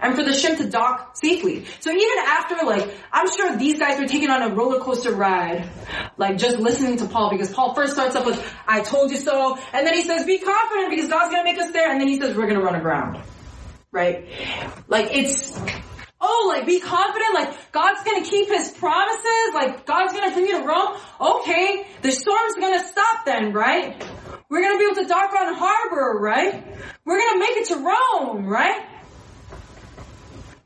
[0.00, 1.66] and for the ship to dock safely.
[1.80, 5.68] So even after like, I'm sure these guys were taken on a roller coaster ride,
[6.16, 9.58] like just listening to Paul because Paul first starts up with, I told you so,
[9.74, 12.18] and then he says, be confident because God's gonna make us there, and then he
[12.18, 13.22] says, we're gonna run aground.
[13.92, 14.28] Right?
[14.86, 15.58] Like it's,
[16.20, 20.60] oh, like be confident, like God's gonna keep his promises, like God's gonna bring you
[20.60, 20.96] to Rome.
[21.20, 24.00] Okay, the storm's gonna stop then, right?
[24.48, 26.64] We're gonna be able to dock on harbor, right?
[27.04, 28.86] We're gonna make it to Rome, right?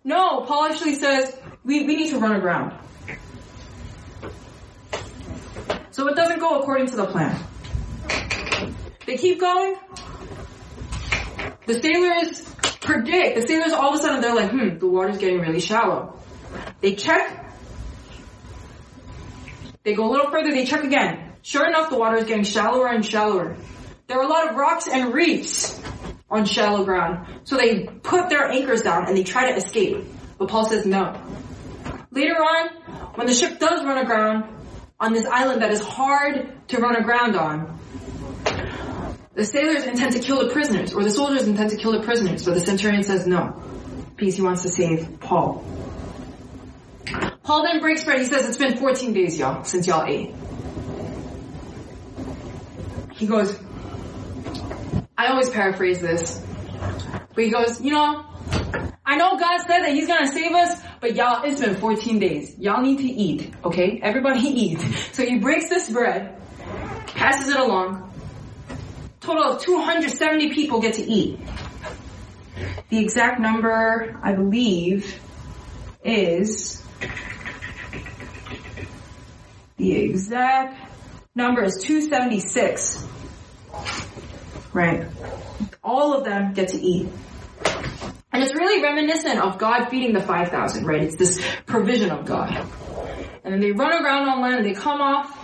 [0.05, 2.75] No, Paul actually says we, we need to run aground.
[5.93, 7.41] So it doesn't go according to the plan.
[9.07, 9.77] They keep going.
[11.66, 12.54] The sailors
[12.85, 16.18] predict, the sailors all of a sudden they're like, hmm, the water's getting really shallow.
[16.80, 17.41] They check.
[19.82, 21.32] They go a little further, they check again.
[21.43, 23.57] Sure enough, the water is getting shallower and shallower.
[24.07, 25.80] There are a lot of rocks and reefs
[26.30, 27.26] on shallow ground.
[27.45, 30.05] So they put their anchors down and they try to escape.
[30.39, 31.20] But Paul says no.
[32.11, 32.68] Later on,
[33.14, 34.45] when the ship does run aground
[34.99, 37.78] on this island that is hard to run aground on,
[39.35, 42.45] the sailors intend to kill the prisoners, or the soldiers intend to kill the prisoners,
[42.45, 43.61] but the centurion says no.
[44.16, 45.64] Because he wants to save Paul.
[47.43, 48.20] Paul then breaks bread.
[48.20, 50.35] He says, it's been 14 days, y'all, since y'all ate.
[53.12, 53.59] He goes,
[55.18, 56.41] I always paraphrase this,
[57.35, 58.24] but he goes, you know,
[59.07, 62.57] I know God said that he's gonna save us, but y'all, it's been 14 days.
[62.59, 64.01] Y'all need to eat, okay?
[64.03, 64.80] Everybody eat.
[65.12, 66.41] So he breaks this bread,
[67.07, 68.14] passes it along.
[69.25, 71.41] Total of 270 people get to eat.
[72.91, 75.18] The exact number, I believe,
[76.05, 76.83] is
[79.79, 80.79] the exact
[81.35, 83.07] number is 276.
[84.75, 85.07] Right.
[85.83, 87.09] All of them get to eat.
[88.31, 91.03] And it's really reminiscent of God feeding the 5,000, right?
[91.03, 92.51] It's this provision of God.
[93.43, 95.35] And then they run around on land, they come off,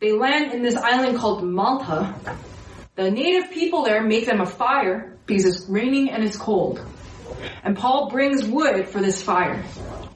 [0.00, 2.14] they land in this island called Malta.
[2.96, 6.80] The native people there make them a fire because it's raining and it's cold.
[7.64, 9.64] And Paul brings wood for this fire.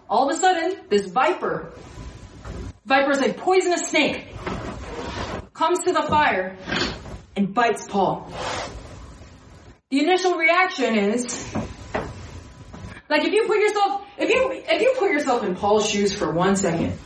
[0.08, 1.72] All of a sudden, this viper,
[2.86, 4.32] viper is a poisonous snake,
[5.54, 6.56] comes to the fire
[7.34, 8.32] and bites Paul.
[9.90, 11.52] The initial reaction is,
[13.10, 16.30] like if you put yourself, if you, if you put yourself in Paul's shoes for
[16.30, 16.96] one second.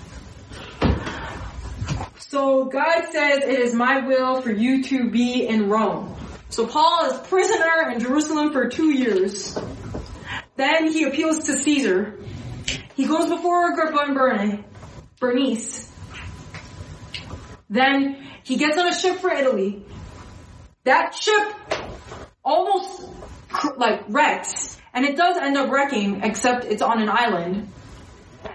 [2.32, 6.16] So God says it is my will for you to be in Rome.
[6.48, 9.54] So Paul is prisoner in Jerusalem for two years.
[10.56, 12.18] Then he appeals to Caesar.
[12.94, 14.64] He goes before Agrippa and
[15.20, 15.92] Bernice.
[17.68, 19.84] Then he gets on a ship for Italy.
[20.84, 21.54] That ship
[22.42, 23.10] almost
[23.76, 27.68] like wrecks, and it does end up wrecking, except it's on an island.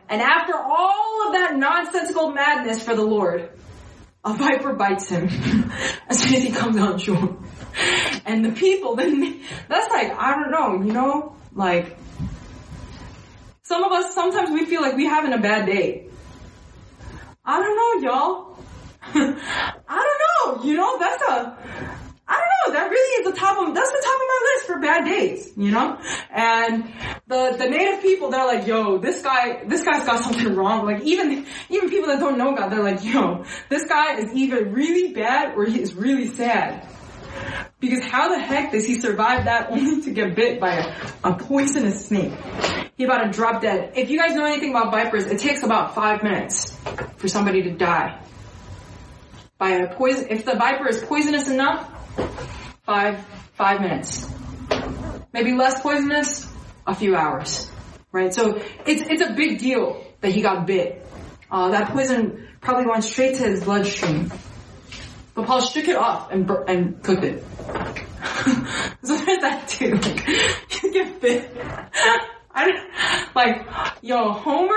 [0.09, 3.51] And after all of that nonsensical madness for the Lord,
[4.23, 5.27] a viper bites him
[6.09, 7.37] as soon as he comes on shore.
[8.25, 11.97] And the people, then that's like, I don't know, you know, like,
[13.63, 16.07] some of us, sometimes we feel like we're having a bad day.
[17.43, 18.59] I don't know, y'all.
[19.03, 20.15] I
[20.45, 21.57] don't know, you know, that's a,
[22.71, 25.53] That really is the top of, that's the top of my list for bad days,
[25.57, 25.99] you know?
[26.29, 26.91] And
[27.27, 30.85] the, the native people, they're like, yo, this guy, this guy's got something wrong.
[30.85, 34.65] Like even, even people that don't know God, they're like, yo, this guy is either
[34.65, 36.87] really bad or he is really sad.
[37.79, 41.35] Because how the heck does he survive that only to get bit by a, a
[41.35, 42.33] poisonous snake?
[42.97, 43.93] He about to drop dead.
[43.95, 46.75] If you guys know anything about vipers, it takes about five minutes
[47.17, 48.19] for somebody to die.
[49.59, 51.91] By a poison, if the viper is poisonous enough,
[52.85, 54.29] five, five minutes.
[55.33, 56.47] Maybe less poisonous,
[56.85, 57.69] a few hours.
[58.11, 58.33] Right?
[58.33, 61.05] So it's, it's a big deal that he got bit.
[61.51, 64.31] Uh, that poison probably went straight to his bloodstream.
[65.35, 67.43] But Paul shook it off and bur- and cooked it.
[69.03, 69.93] so there's that too.
[70.01, 70.27] Like,
[70.83, 71.51] you get bit.
[72.57, 73.67] I like,
[74.01, 74.73] yo, Homer,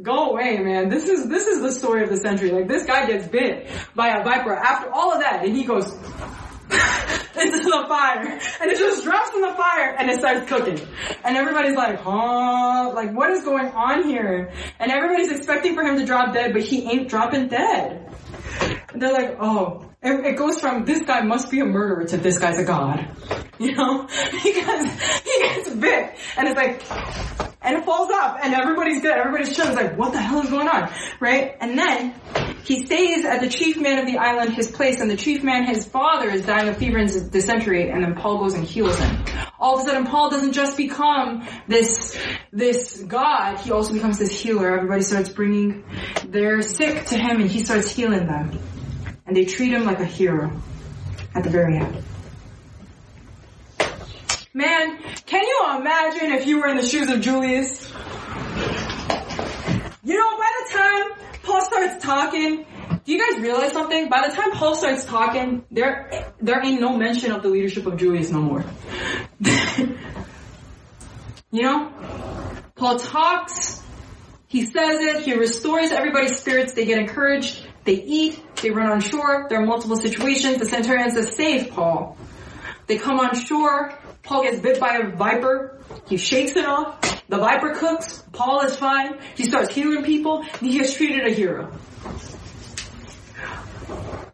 [0.00, 0.88] go away, man.
[0.88, 2.50] This is this is the story of the century.
[2.50, 5.84] Like this guy gets bit by a viper after all of that, and he goes
[5.92, 10.80] into the fire, and it just drops in the fire, and it starts cooking,
[11.24, 14.50] and everybody's like, huh, like what is going on here?
[14.78, 18.10] And everybody's expecting for him to drop dead, but he ain't dropping dead.
[18.92, 22.16] And they're like, oh, it, it goes from this guy must be a murderer to
[22.16, 23.08] this guy's a god.
[23.58, 24.06] You know?
[24.44, 24.88] Because
[25.24, 26.88] he gets bit and it's like,
[27.60, 29.16] and it falls off and everybody's good.
[29.16, 29.72] Everybody's chilling.
[29.72, 30.92] It's like, what the hell is going on?
[31.18, 31.56] Right?
[31.60, 32.14] And then
[32.62, 35.64] he stays at the chief man of the island, his place, and the chief man,
[35.64, 39.24] his father is dying of fever and dysentery and then Paul goes and heals him.
[39.58, 42.16] all of a sudden Paul doesn't just become this,
[42.52, 44.76] this God, he also becomes this healer.
[44.76, 45.82] Everybody starts bringing
[46.28, 48.56] their sick to him and he starts healing them.
[49.28, 50.50] And they treat him like a hero
[51.34, 52.02] at the very end.
[54.54, 57.92] Man, can you imagine if you were in the shoes of Julius?
[60.02, 61.12] You know, by the time
[61.42, 62.64] Paul starts talking,
[63.04, 64.08] do you guys realize something?
[64.08, 67.98] By the time Paul starts talking, there there ain't no mention of the leadership of
[67.98, 68.64] Julius no more.
[71.50, 71.92] you know?
[72.74, 73.82] Paul talks,
[74.46, 79.00] he says it, he restores everybody's spirits, they get encouraged, they eat, they run on
[79.00, 82.16] shore, there are multiple situations, the centurion says, save Paul.
[82.86, 83.92] They come on shore,
[84.22, 88.76] Paul gets bit by a viper, he shakes it off, the viper cooks, Paul is
[88.76, 91.72] fine, he starts healing people, he is treated a hero.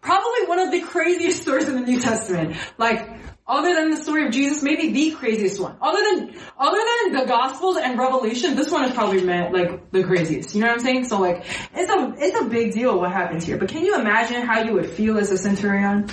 [0.00, 2.56] Probably one of the craziest stories in the New Testament.
[2.76, 3.08] Like,
[3.46, 5.76] other than the story of Jesus, maybe the craziest one.
[5.80, 10.02] Other than, other than the Gospels and Revelation, this one is probably meant, like, the
[10.02, 10.54] craziest.
[10.54, 11.04] You know what I'm saying?
[11.08, 13.58] So like, it's a, it's a big deal what happens here.
[13.58, 16.08] But can you imagine how you would feel as a centurion?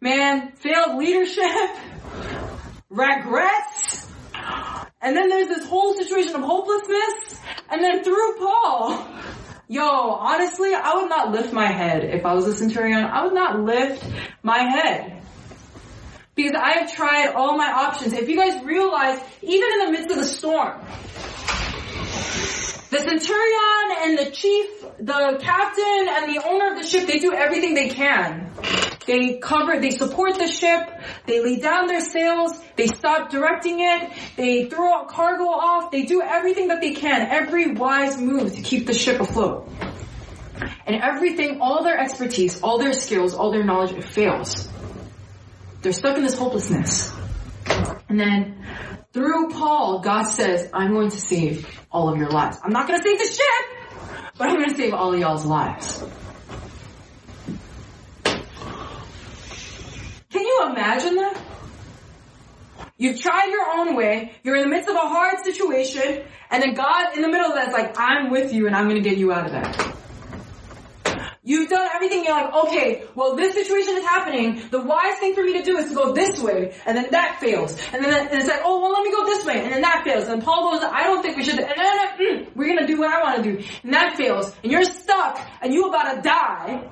[0.00, 1.70] Man, failed leadership,
[2.90, 4.06] regrets,
[5.00, 7.40] and then there's this whole situation of hopelessness,
[7.70, 9.06] and then through Paul,
[9.70, 13.04] Yo, honestly, I would not lift my head if I was a centurion.
[13.04, 14.02] I would not lift
[14.42, 15.22] my head.
[16.34, 18.14] Because I have tried all my options.
[18.14, 20.80] If you guys realize, even in the midst of the storm,
[22.90, 27.32] the centurion and the chief, the captain and the owner of the ship, they do
[27.32, 28.50] everything they can.
[29.06, 30.90] They cover, they support the ship,
[31.26, 36.20] they lay down their sails, they stop directing it, they throw cargo off, they do
[36.20, 39.68] everything that they can, every wise move to keep the ship afloat.
[40.86, 44.68] And everything, all their expertise, all their skills, all their knowledge, it fails.
[45.80, 47.12] They're stuck in this hopelessness.
[48.08, 48.66] And then
[49.12, 52.58] through Paul, God says, I'm going to save all of your lives.
[52.62, 53.77] I'm not going to save the ship,
[54.38, 56.04] but I'm going to save all y'all's lives.
[60.30, 61.42] Can you imagine that?
[62.96, 66.74] You've tried your own way, you're in the midst of a hard situation, and then
[66.74, 69.18] God in the middle of that is like, I'm with you and I'm gonna get
[69.18, 69.94] you out of that.
[71.44, 75.44] You've done everything, you're like, okay, well this situation is happening, the wise thing for
[75.44, 77.78] me to do is to go this way, and then that fails.
[77.92, 79.37] And then and it's like, oh, well let me go this
[79.78, 80.28] then that fails.
[80.28, 83.12] And Paul goes, I don't think we should, and then mm, we're gonna do what
[83.12, 83.62] I wanna do.
[83.84, 84.52] And that fails.
[84.62, 86.88] And you're stuck, and you about to die.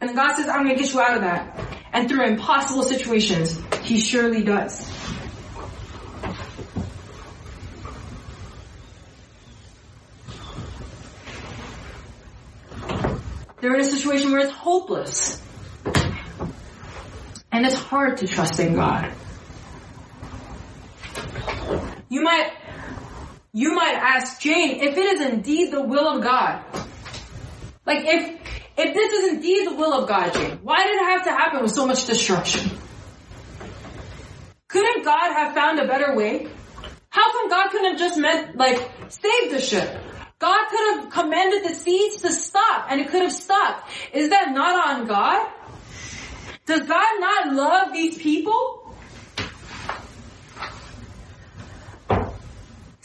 [0.00, 1.58] And God says, I'm gonna get you out of that.
[1.92, 4.90] And through impossible situations, He surely does.
[13.60, 15.42] They're in a situation where it's hopeless.
[17.52, 19.12] And it's hard to trust in God.
[22.10, 22.52] You might,
[23.52, 26.64] you might ask Jane if it is indeed the will of God.
[27.86, 28.40] Like if,
[28.76, 31.62] if this is indeed the will of God, Jane, why did it have to happen
[31.62, 32.68] with so much destruction?
[34.66, 36.48] Couldn't God have found a better way?
[37.10, 39.88] How come God couldn't have just meant, like, save the ship?
[40.40, 43.88] God could have commanded the seas to stop and it could have stopped.
[44.12, 45.48] Is that not on God?
[46.66, 48.79] Does God not love these people?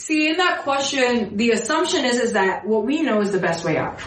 [0.06, 3.66] See, in that question, the assumption is, is that what we know is the best
[3.66, 4.00] way out.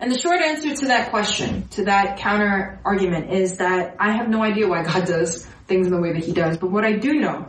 [0.00, 4.28] And the short answer to that question, to that counter argument is that I have
[4.28, 6.58] no idea why God does things in the way that he does.
[6.58, 7.46] But what I do know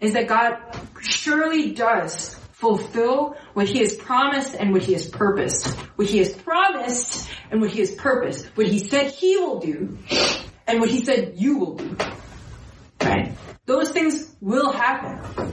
[0.00, 0.56] is that God
[1.00, 5.68] surely does fulfill what he has promised and what he has purposed.
[5.94, 8.46] What he has promised and what he has purposed.
[8.56, 9.96] What he said he will do
[10.66, 11.96] and what he said you will do.
[13.00, 13.32] Right?
[13.66, 15.52] Those things will happen.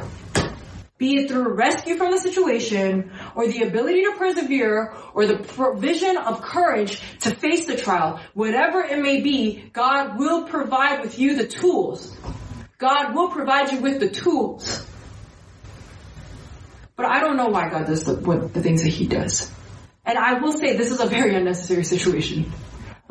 [1.00, 6.16] Be it through rescue from the situation or the ability to persevere or the provision
[6.16, 11.36] of courage to face the trial, whatever it may be, God will provide with you
[11.36, 12.16] the tools.
[12.78, 14.86] God will provide you with the tools.
[16.96, 19.52] But I don't know why God does the, what, the things that He does.
[20.06, 22.52] And I will say this is a very unnecessary situation.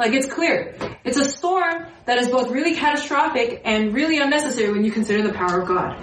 [0.02, 0.74] Like it's clear.
[1.04, 5.32] It's a storm that is both really catastrophic and really unnecessary when you consider the
[5.32, 5.96] power of God.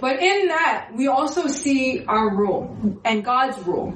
[0.00, 3.92] But in that, we also see our role and God's role.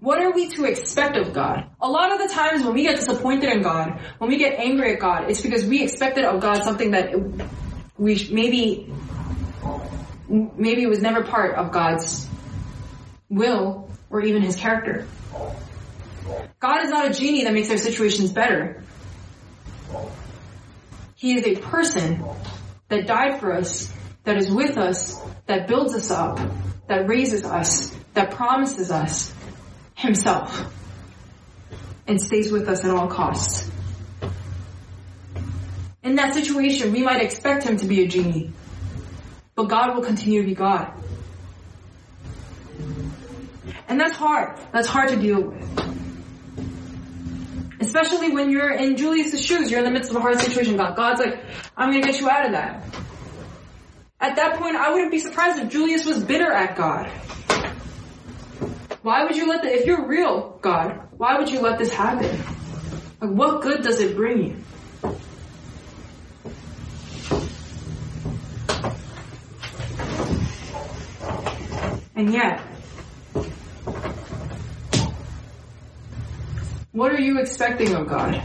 [0.00, 1.70] What are we to expect of God?
[1.80, 4.94] A lot of the times when we get disappointed in God, when we get angry
[4.94, 7.14] at God, it's because we expected of God something that
[7.96, 8.92] we maybe
[10.32, 12.26] Maybe it was never part of God's
[13.28, 15.06] will or even his character.
[16.58, 18.82] God is not a genie that makes our situations better.
[21.16, 22.24] He is a person
[22.88, 23.92] that died for us,
[24.24, 26.40] that is with us, that builds us up,
[26.88, 29.34] that raises us, that promises us
[29.94, 30.72] himself,
[32.06, 33.70] and stays with us at all costs.
[36.02, 38.50] In that situation, we might expect him to be a genie,
[39.54, 40.92] but God will continue to be God.
[43.88, 44.58] And that's hard.
[44.72, 45.68] That's hard to deal with.
[47.80, 50.76] Especially when you're in Julius's shoes, you're in the midst of a hard situation.
[50.76, 51.44] God, God's like,
[51.76, 52.84] I'm gonna get you out of that.
[54.20, 57.10] At that point, I wouldn't be surprised if Julius was bitter at God.
[59.02, 62.30] Why would you let the, if you're real, God, why would you let this happen?
[63.20, 64.56] Like, what good does it bring you?
[72.14, 72.60] And yet,
[76.92, 78.42] what are you expecting of God?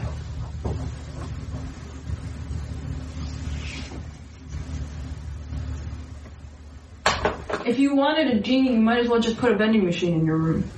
[7.66, 10.26] If you wanted a genie, you might as well just put a vending machine in
[10.26, 10.70] your room.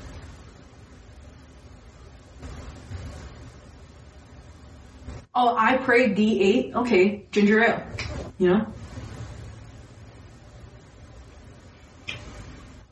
[5.35, 6.73] Oh, I prayed D8.
[6.73, 7.83] Okay, ginger ale.
[8.39, 8.73] You know?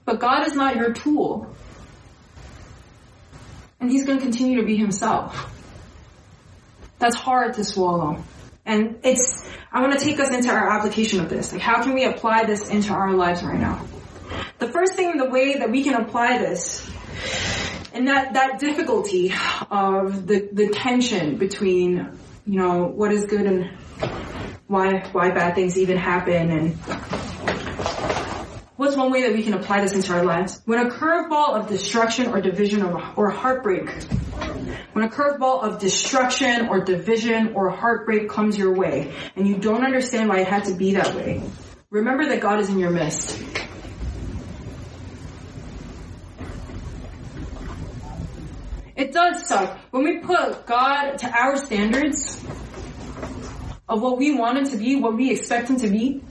[0.08, 1.54] But God is not your tool.
[3.82, 5.54] And He's going to continue to be Himself.
[6.98, 8.24] That's hard to swallow.
[8.66, 11.52] And it's, I want to take us into our application of this.
[11.52, 13.86] Like, how can we apply this into our lives right now?
[14.60, 16.90] The first thing, the way that we can apply this,
[17.92, 19.34] and that, that difficulty
[19.70, 23.72] of the, the tension between, you know, what is good and
[24.68, 26.78] why, why bad things even happen and
[28.88, 30.62] what's one way that we can apply this into our lives?
[30.64, 33.90] When a curveball of destruction or division or, or heartbreak
[34.94, 39.84] when a curveball of destruction or division or heartbreak comes your way and you don't
[39.84, 41.44] understand why it had to be that way,
[41.90, 43.44] remember that God is in your midst.
[48.96, 49.78] It does suck.
[49.92, 52.42] When we put God to our standards
[53.90, 56.24] of what we want Him to be, what we expect Him to be,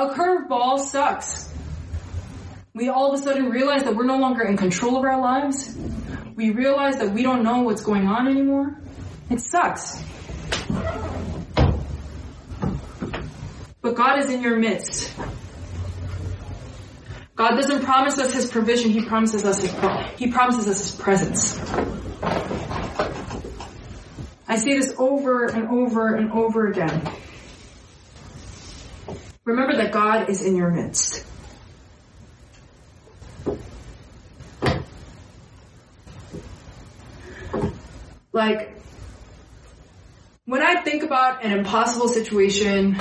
[0.00, 1.52] a curveball sucks.
[2.74, 5.76] We all of a sudden realize that we're no longer in control of our lives.
[6.34, 8.80] We realize that we don't know what's going on anymore.
[9.28, 10.02] It sucks.
[13.82, 15.14] But God is in your midst.
[17.36, 19.74] God doesn't promise us His provision, He promises us His,
[20.16, 21.58] He promises us His presence.
[24.48, 27.02] I say this over and over and over again.
[29.50, 31.24] Remember that God is in your midst.
[38.32, 38.76] Like,
[40.44, 42.96] when I think about an impossible situation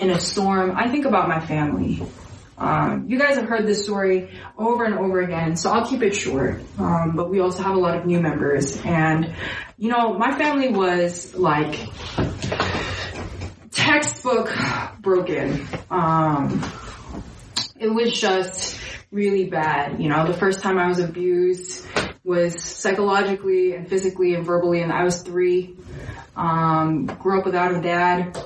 [0.00, 2.02] in a storm, I think about my family.
[2.58, 6.16] Um, you guys have heard this story over and over again, so I'll keep it
[6.16, 6.62] short.
[6.78, 9.36] Um, but we also have a lot of new members, and
[9.78, 11.76] you know, my family was like
[13.86, 14.52] textbook
[15.00, 15.64] broken.
[15.90, 16.60] Um,
[17.78, 18.80] it was just
[19.12, 20.00] really bad.
[20.00, 21.86] You know, the first time I was abused
[22.24, 25.76] was psychologically and physically and verbally, and I was three.
[26.34, 28.36] Um, grew up without a dad.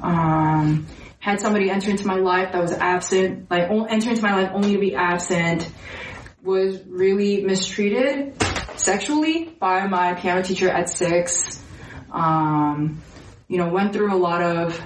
[0.00, 0.86] Um,
[1.18, 4.72] had somebody enter into my life that was absent, like enter into my life only
[4.72, 5.70] to be absent.
[6.42, 8.40] Was really mistreated
[8.76, 11.62] sexually by my piano teacher at six.
[12.10, 13.02] Um,
[13.48, 14.80] you know, went through a lot of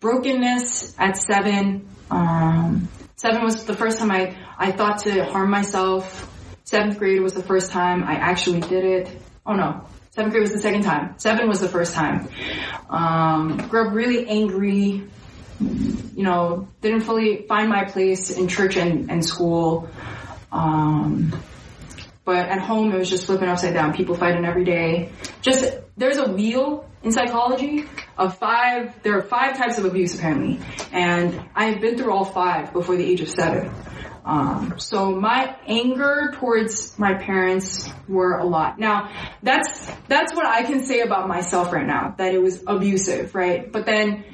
[0.00, 1.88] brokenness at seven.
[2.10, 6.32] Um, seven was the first time I, I thought to harm myself.
[6.64, 9.22] Seventh grade was the first time I actually did it.
[9.44, 11.18] Oh no, seventh grade was the second time.
[11.18, 12.28] Seven was the first time.
[12.90, 15.04] Um, grew up really angry.
[15.60, 19.88] You know, didn't fully find my place in church and, and school.
[20.50, 21.32] Um,
[22.26, 23.94] but at home it was just flipping upside down.
[23.94, 25.10] People fighting every day.
[25.40, 27.84] Just, there's a wheel in psychology
[28.18, 30.58] of five, there are five types of abuse apparently.
[30.92, 33.70] And I have been through all five before the age of seven.
[34.24, 38.76] Um, so my anger towards my parents were a lot.
[38.76, 43.36] Now, that's, that's what I can say about myself right now, that it was abusive,
[43.36, 43.70] right?
[43.70, 44.24] But then,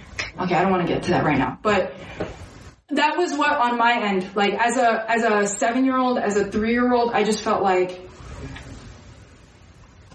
[0.41, 1.93] okay, I don't want to get to that right now, but
[2.93, 6.37] that was what on my end, like as a, as a seven year old, as
[6.37, 8.09] a three year old, I just felt like,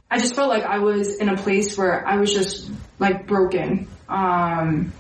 [0.10, 3.88] I just felt like I was in a place where I was just like broken.
[4.08, 4.94] Um,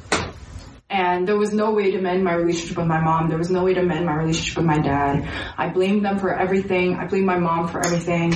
[0.89, 3.27] And there was no way to mend my relationship with my mom.
[3.27, 5.27] There was no way to mend my relationship with my dad.
[5.57, 6.95] I blamed them for everything.
[6.95, 8.33] I blamed my mom for everything.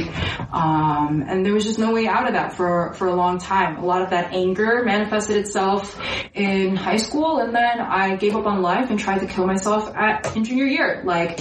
[0.51, 3.77] Um, and there was just no way out of that for, for a long time.
[3.77, 5.97] A lot of that anger manifested itself
[6.33, 9.95] in high school and then I gave up on life and tried to kill myself
[9.95, 11.03] at, in junior year.
[11.05, 11.39] Like,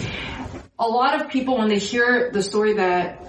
[0.78, 3.26] a lot of people when they hear the story that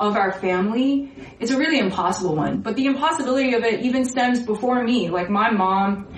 [0.00, 2.62] of our family, it's a really impossible one.
[2.62, 5.08] But the impossibility of it even stems before me.
[5.08, 6.08] Like my mom,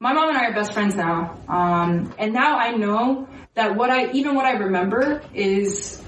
[0.00, 1.38] my mom and I are best friends now.
[1.48, 6.02] Um, and now I know that what I, even what I remember is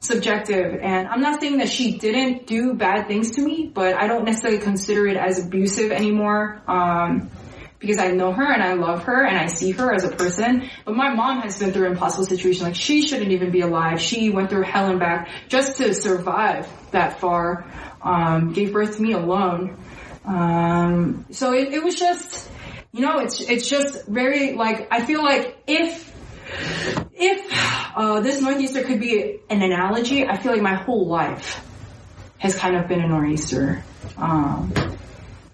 [0.00, 0.78] subjective.
[0.82, 4.24] And I'm not saying that she didn't do bad things to me, but I don't
[4.24, 6.62] necessarily consider it as abusive anymore.
[6.68, 7.30] Um,
[7.78, 10.70] because I know her and I love her and I see her as a person.
[10.86, 12.64] But my mom has been through an impossible situation.
[12.64, 14.00] Like she shouldn't even be alive.
[14.00, 17.66] She went through hell and back just to survive that far.
[18.00, 19.76] Um, gave birth to me alone.
[20.24, 22.48] Um, so it, it was just,
[22.94, 26.14] you know, it's, it's just very like, I feel like if,
[27.12, 31.60] if, uh, this Northeaster could be an analogy, I feel like my whole life
[32.38, 33.82] has kind of been a Northeaster.
[34.16, 34.72] Um,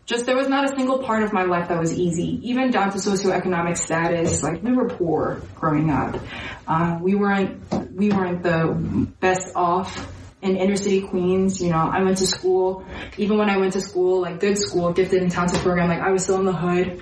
[0.04, 2.90] just there was not a single part of my life that was easy, even down
[2.90, 4.42] to socioeconomic status.
[4.42, 6.20] Like we were poor growing up.
[6.68, 7.62] Uh, we weren't
[7.94, 10.12] we weren't the best off
[10.42, 11.62] in inner city Queens.
[11.62, 12.84] You know, I went to school.
[13.16, 16.10] Even when I went to school, like good school, gifted and talented program, like I
[16.10, 17.00] was still in the hood.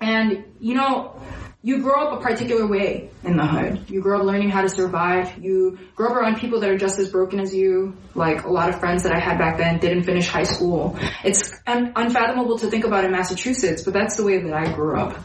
[0.00, 1.20] And you know,
[1.62, 3.90] you grow up a particular way in the hood.
[3.90, 5.38] You grow up learning how to survive.
[5.38, 7.96] You grow up around people that are just as broken as you.
[8.14, 10.96] Like a lot of friends that I had back then didn't finish high school.
[11.24, 14.98] It's un- unfathomable to think about in Massachusetts, but that's the way that I grew
[14.98, 15.18] up.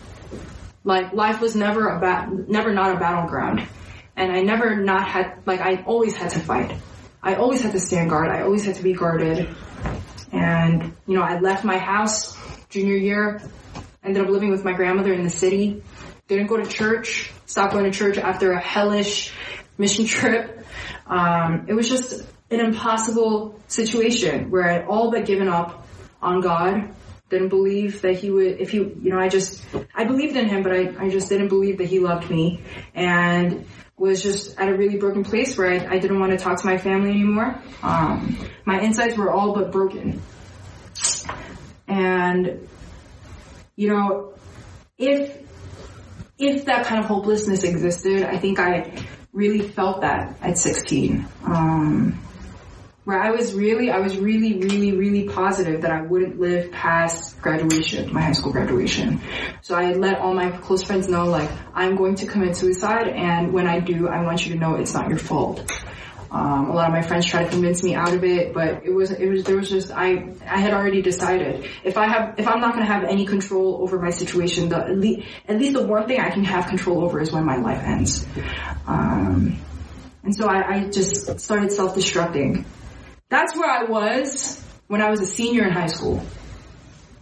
[0.83, 3.67] Like life was never a bat, never not a battleground.
[4.15, 6.75] And I never not had, like I always had to fight.
[7.21, 8.29] I always had to stand guard.
[8.29, 9.47] I always had to be guarded.
[10.31, 12.35] And, you know, I left my house
[12.69, 13.41] junior year,
[14.03, 15.81] ended up living with my grandmother in the city
[16.27, 19.33] didn't go to church, stopped going to church after a hellish
[19.77, 20.65] mission trip.
[21.05, 25.85] Um, it was just an impossible situation where I all but given up
[26.21, 26.93] on God.
[27.29, 29.63] Didn't believe that he would, if he, you know, I just,
[29.95, 32.61] I believed in him, but I, I just didn't believe that he loved me
[32.93, 33.65] and
[33.97, 36.65] was just at a really broken place where I, I didn't want to talk to
[36.67, 37.59] my family anymore.
[37.81, 40.21] Um, my insides were all but broken.
[41.87, 42.67] And,
[43.75, 44.33] you know,
[44.97, 45.37] if
[46.37, 48.91] if that kind of hopelessness existed, I think I
[49.31, 51.27] really felt that at 16.
[51.45, 52.19] Um,
[53.05, 57.41] where I was really, I was really, really, really positive that I wouldn't live past
[57.41, 59.19] graduation, my high school graduation.
[59.61, 63.51] So I let all my close friends know, like, I'm going to commit suicide, and
[63.51, 65.69] when I do, I want you to know it's not your fault.
[66.33, 68.89] Um, a lot of my friends tried to convince me out of it, but it
[68.91, 72.47] was it was there was just I I had already decided if I have if
[72.47, 75.73] I'm not going to have any control over my situation, the at least, at least
[75.73, 78.25] the one thing I can have control over is when my life ends.
[78.87, 79.59] Um,
[80.23, 82.65] and so I, I just started self-destructing.
[83.29, 86.25] That's where I was when I was a senior in high school,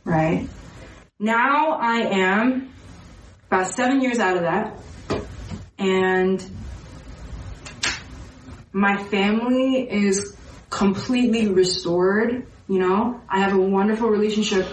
[0.06, 0.48] right?
[1.20, 2.74] Now I am
[3.48, 4.80] about seven years out of that,
[5.78, 6.61] and
[8.74, 10.36] my family is
[10.70, 12.48] completely restored.
[12.68, 14.66] You know, I have a wonderful relationship.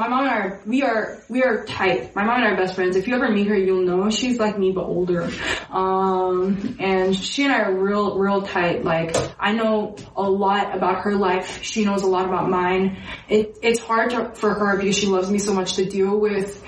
[0.00, 2.16] My mom and I, are, we are, we are tight.
[2.16, 2.96] My mom and I are best friends.
[2.96, 5.30] If you ever meet her, you'll know she's like me but older.
[5.68, 8.82] Um, and she and I are real, real tight.
[8.82, 11.62] Like, I know a lot about her life.
[11.62, 12.96] She knows a lot about mine.
[13.28, 16.64] It, it's hard to, for her because she loves me so much to deal with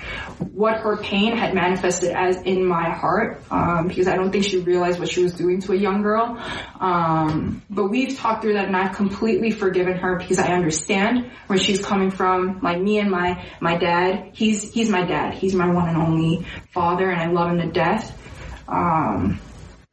[0.51, 4.59] what her pain had manifested as in my heart, um, because I don't think she
[4.59, 6.37] realized what she was doing to a young girl.
[6.79, 11.57] Um, but we've talked through that and I've completely forgiven her because I understand where
[11.57, 12.59] she's coming from.
[12.61, 13.22] Like me and my,
[13.59, 15.33] my dad, he's, he's my dad.
[15.33, 18.19] He's my one and only father and I love him to death.
[18.67, 19.39] Um,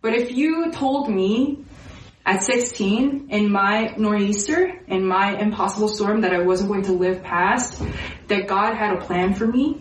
[0.03, 1.65] but if you told me
[2.25, 7.23] at 16 in my nor'easter, in my impossible storm that I wasn't going to live
[7.23, 7.83] past,
[8.29, 9.81] that God had a plan for me,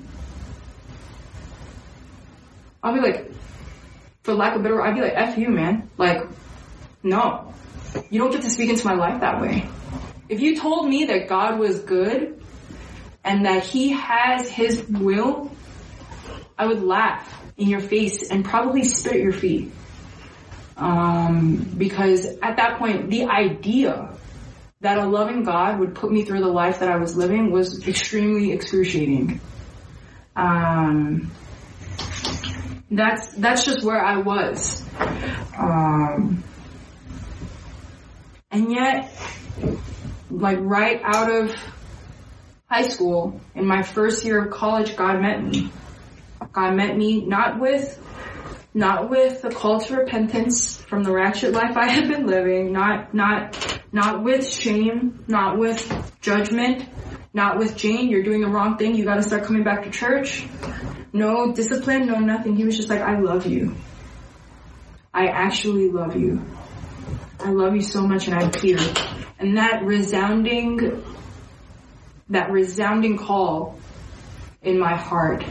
[2.82, 3.32] I'll be like,
[4.24, 5.90] for lack of better I'd be like, F you, man.
[5.98, 6.24] Like,
[7.04, 7.54] no.
[8.10, 9.68] You don't get to speak into my life that way.
[10.30, 12.39] If you told me that God was good
[13.24, 15.52] and that he has his will,
[16.58, 19.72] I would laugh in your face and probably spit at your feet.
[20.78, 24.10] Um, because at that point, the idea
[24.82, 27.86] that a loving God would put me through the life that I was living was
[27.86, 29.42] extremely excruciating.
[30.38, 31.32] Um,
[32.90, 34.84] that's that's just where I was.
[35.58, 36.44] Um,
[38.52, 39.14] and yet,
[40.32, 41.56] like right out of
[42.70, 45.72] high school, in my first year of college, God met me.
[46.52, 47.98] God met me not with
[48.74, 53.14] not with the call to repentance from the ratchet life I had been living, not
[53.14, 55.82] not not with shame, not with
[56.22, 56.88] judgment,
[57.34, 60.46] not with Jane, you're doing the wrong thing, you gotta start coming back to church.
[61.12, 62.56] No discipline, no nothing.
[62.56, 63.76] He was just like, I love you.
[65.14, 66.46] I actually love you.
[67.40, 68.80] I love you so much and I'm here.
[69.40, 71.04] And that resounding,
[72.30, 73.80] that resounding call
[74.62, 75.44] in my heart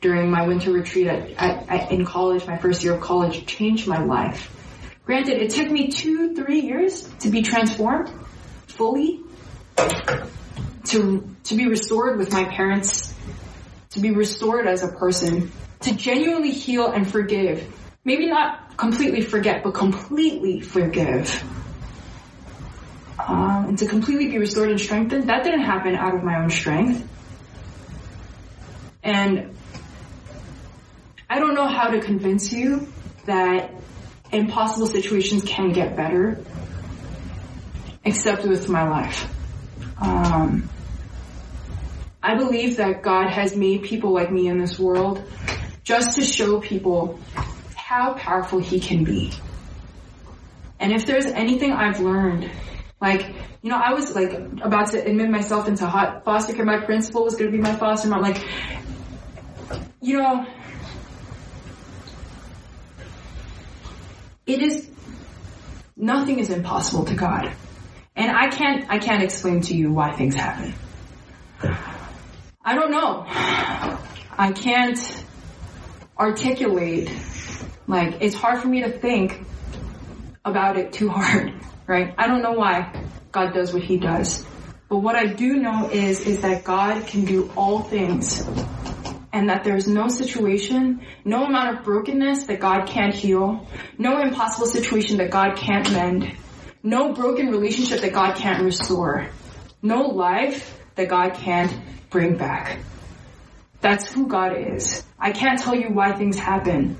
[0.00, 3.86] during my winter retreat at, at, at, in college, my first year of college, changed
[3.86, 4.50] my life.
[5.06, 8.10] Granted, it took me two, three years to be transformed
[8.66, 9.20] fully,
[10.84, 13.14] to, to be restored with my parents,
[13.90, 15.50] to be restored as a person,
[15.80, 17.66] to genuinely heal and forgive.
[18.04, 21.42] Maybe not completely forget, but completely forgive.
[23.26, 27.08] And to completely be restored and strengthened, that didn't happen out of my own strength.
[29.02, 29.56] And
[31.28, 32.88] I don't know how to convince you
[33.26, 33.72] that
[34.30, 36.42] impossible situations can get better,
[38.04, 39.28] except with my life.
[40.00, 40.68] Um,
[42.22, 45.22] I believe that God has made people like me in this world
[45.82, 47.18] just to show people
[47.74, 49.32] how powerful He can be.
[50.80, 52.50] And if there's anything I've learned,
[53.00, 54.32] like, you know, I was like
[54.62, 56.64] about to admit myself into hot foster care.
[56.64, 58.22] My principal was going to be my foster mom.
[58.22, 58.42] Like,
[60.00, 60.46] you know,
[64.46, 64.90] it is,
[65.96, 67.52] nothing is impossible to God.
[68.16, 70.74] And I can't, I can't explain to you why things happen.
[72.64, 73.24] I don't know.
[73.26, 75.24] I can't
[76.18, 77.10] articulate,
[77.86, 79.44] like, it's hard for me to think
[80.44, 81.54] about it too hard,
[81.86, 82.14] right?
[82.16, 84.44] I don't know why God does what he does.
[84.88, 88.46] But what I do know is, is that God can do all things
[89.32, 93.66] and that there's no situation, no amount of brokenness that God can't heal,
[93.98, 96.36] no impossible situation that God can't mend,
[96.84, 99.26] no broken relationship that God can't restore,
[99.82, 101.74] no life that God can't
[102.10, 102.78] bring back.
[103.80, 105.02] That's who God is.
[105.18, 106.96] I can't tell you why things happen,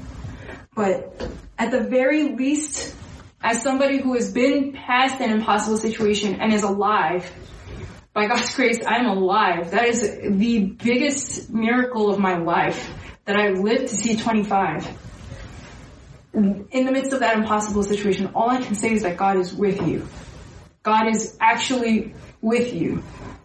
[0.75, 1.23] but
[1.57, 2.97] at the very least,
[3.45, 7.31] as somebody who has been past an impossible situation and is alive,
[8.15, 9.73] by God's grace, I'm alive.
[9.73, 12.91] That is the biggest miracle of my life
[13.27, 14.89] that I lived to see 25.
[16.33, 19.53] In the midst of that impossible situation, all I can say is that God is
[19.53, 20.09] with you.
[20.83, 23.03] God is actually with you.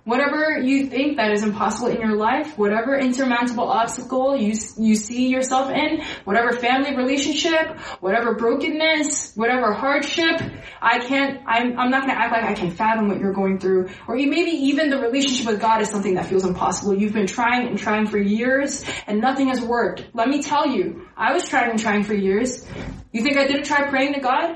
[0.09, 5.27] Whatever you think that is impossible in your life, whatever insurmountable obstacle you, you see
[5.27, 10.41] yourself in, whatever family relationship, whatever brokenness, whatever hardship,
[10.81, 13.89] I can't, I'm, I'm not gonna act like I can fathom what you're going through.
[14.07, 16.97] Or maybe even the relationship with God is something that feels impossible.
[16.97, 20.05] You've been trying and trying for years and nothing has worked.
[20.15, 22.65] Let me tell you, I was trying and trying for years.
[23.11, 24.55] You think I didn't try praying to God?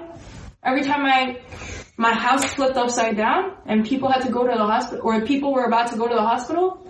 [0.63, 1.41] Every time I
[1.97, 5.53] my house flipped upside down and people had to go to the hospital or people
[5.53, 6.85] were about to go to the hospital.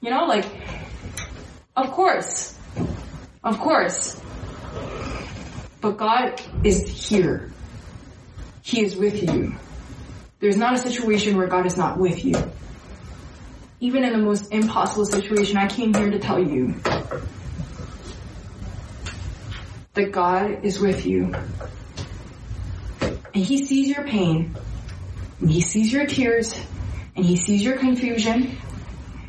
[0.00, 0.46] You know, like,
[1.76, 2.58] of course,
[3.44, 4.20] of course.
[5.80, 7.52] But God is here.
[8.62, 9.54] He is with you.
[10.40, 12.34] There's not a situation where God is not with you.
[13.80, 16.74] Even in the most impossible situation, I came here to tell you
[19.94, 21.34] that God is with you.
[23.38, 24.56] And he sees your pain,
[25.40, 26.60] and he sees your tears,
[27.14, 28.58] and he sees your confusion,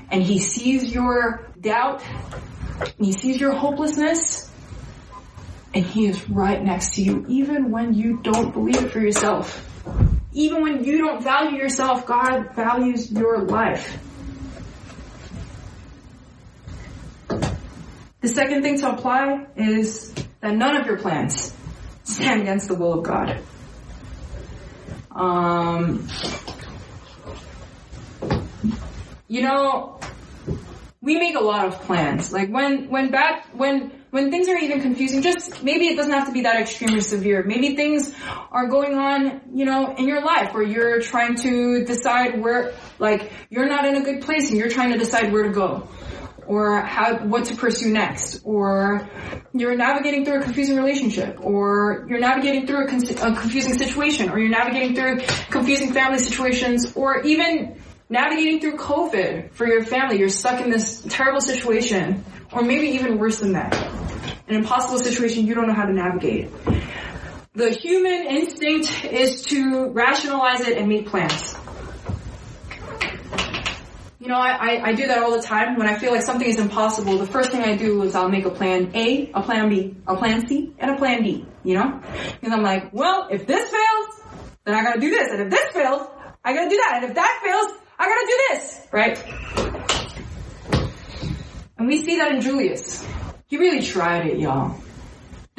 [0.09, 2.01] and he sees your doubt,
[2.81, 4.49] and he sees your hopelessness,
[5.75, 9.63] and he is right next to you even when you don't believe it for yourself.
[10.33, 13.95] Even when you don't value yourself, God values your life.
[18.21, 21.53] The second thing to apply is that none of your plans
[22.05, 23.39] stand against the will of God.
[25.19, 26.07] Um,
[29.27, 29.99] you know,
[31.01, 32.31] we make a lot of plans.
[32.31, 36.27] Like when, when back, when, when things are even confusing, just maybe it doesn't have
[36.27, 37.43] to be that extremely severe.
[37.43, 38.13] Maybe things
[38.49, 43.33] are going on, you know, in your life where you're trying to decide where, like,
[43.49, 45.89] you're not in a good place and you're trying to decide where to go
[46.49, 49.07] or how what to pursue next, or
[49.53, 54.31] you're navigating through a confusing relationship, or you're navigating through a, con- a confusing situation,
[54.31, 55.19] or you're navigating through
[55.51, 57.79] confusing family situations, or even
[58.09, 60.17] navigating through COVID for your family.
[60.17, 63.75] You're stuck in this terrible situation, or maybe even worse than that,
[64.47, 66.49] an impossible situation you don't know how to navigate.
[67.53, 71.58] The human instinct is to rationalize it and make plans.
[74.21, 75.77] You know, I, I, do that all the time.
[75.77, 78.43] When I feel like something is impossible, the first thing I do is I'll make
[78.43, 82.01] a plan A, a plan B, a plan C, and a plan D, you know?
[82.01, 84.21] Because I'm like, well, if this fails,
[84.65, 85.31] then I gotta do this.
[85.31, 86.05] And if this fails,
[86.43, 86.95] I gotta do that.
[86.95, 89.23] And if that fails, I gotta do this, right?
[91.77, 93.07] And we see that in Julius.
[93.47, 94.75] He really tried it, y'all.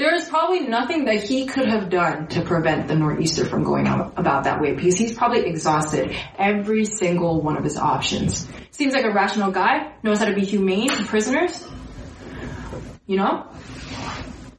[0.00, 3.86] There is probably nothing that he could have done to prevent the Nor'easter from going
[3.86, 8.48] out about that way because he's probably exhausted every single one of his options.
[8.70, 11.68] Seems like a rational guy, knows how to be humane to prisoners.
[13.06, 13.46] You know?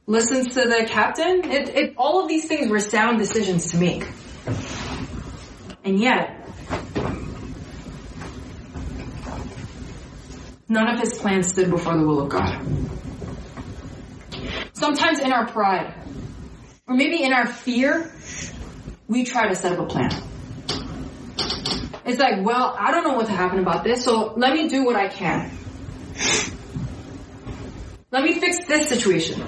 [0.06, 1.50] Listens to the captain.
[1.50, 4.06] It, it, all of these things were sound decisions to make.
[5.82, 6.48] And yet,
[10.68, 12.64] none of his plans stood before the will of God.
[14.82, 15.94] Sometimes in our pride,
[16.88, 18.12] or maybe in our fear,
[19.06, 20.10] we try to set up a plan.
[22.04, 24.84] It's like, well, I don't know what to happen about this, so let me do
[24.84, 25.52] what I can.
[28.10, 29.46] Let me fix this situation.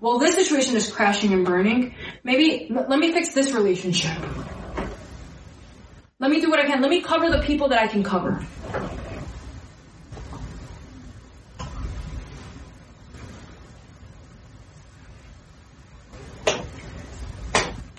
[0.00, 1.94] Well, this situation is crashing and burning.
[2.24, 4.18] Maybe let me fix this relationship.
[6.18, 6.82] Let me do what I can.
[6.82, 8.44] Let me cover the people that I can cover.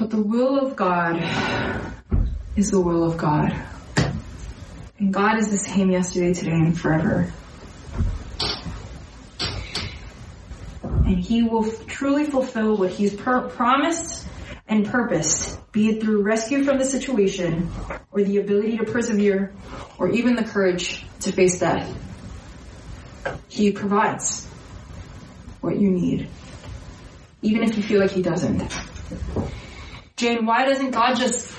[0.03, 1.15] But the will of God
[2.57, 3.55] is the will of God.
[4.99, 7.31] And God is the same yesterday, today, and forever.
[10.81, 14.27] And He will truly fulfill what He's per- promised
[14.67, 17.71] and purposed, be it through rescue from the situation,
[18.11, 19.53] or the ability to persevere,
[19.97, 21.87] or even the courage to face death.
[23.47, 24.45] He provides
[25.61, 26.27] what you need,
[27.41, 28.69] even if you feel like He doesn't.
[30.15, 31.51] Jane, why doesn't God just,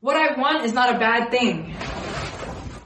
[0.00, 1.74] what I want is not a bad thing.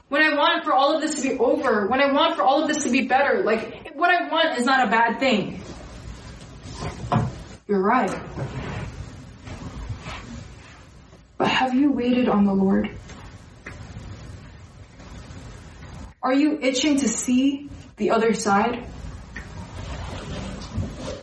[0.07, 2.61] When I want for all of this to be over, when I want for all
[2.61, 5.61] of this to be better, like, what I want is not a bad thing.
[7.67, 8.19] You're right.
[11.37, 12.89] But have you waited on the Lord?
[16.23, 18.85] Are you itching to see the other side?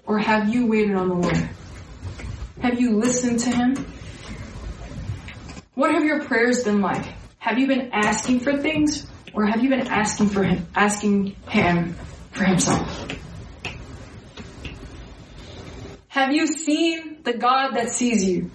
[0.06, 1.48] Or have you waited on the Lord?
[2.66, 3.76] Have you listened to Him?
[5.74, 7.14] What have your prayers been like?
[7.38, 11.94] Have you been asking for things or have you been asking for Him, asking Him
[12.32, 13.06] for Himself?
[16.08, 18.50] Have you seen the God that sees you?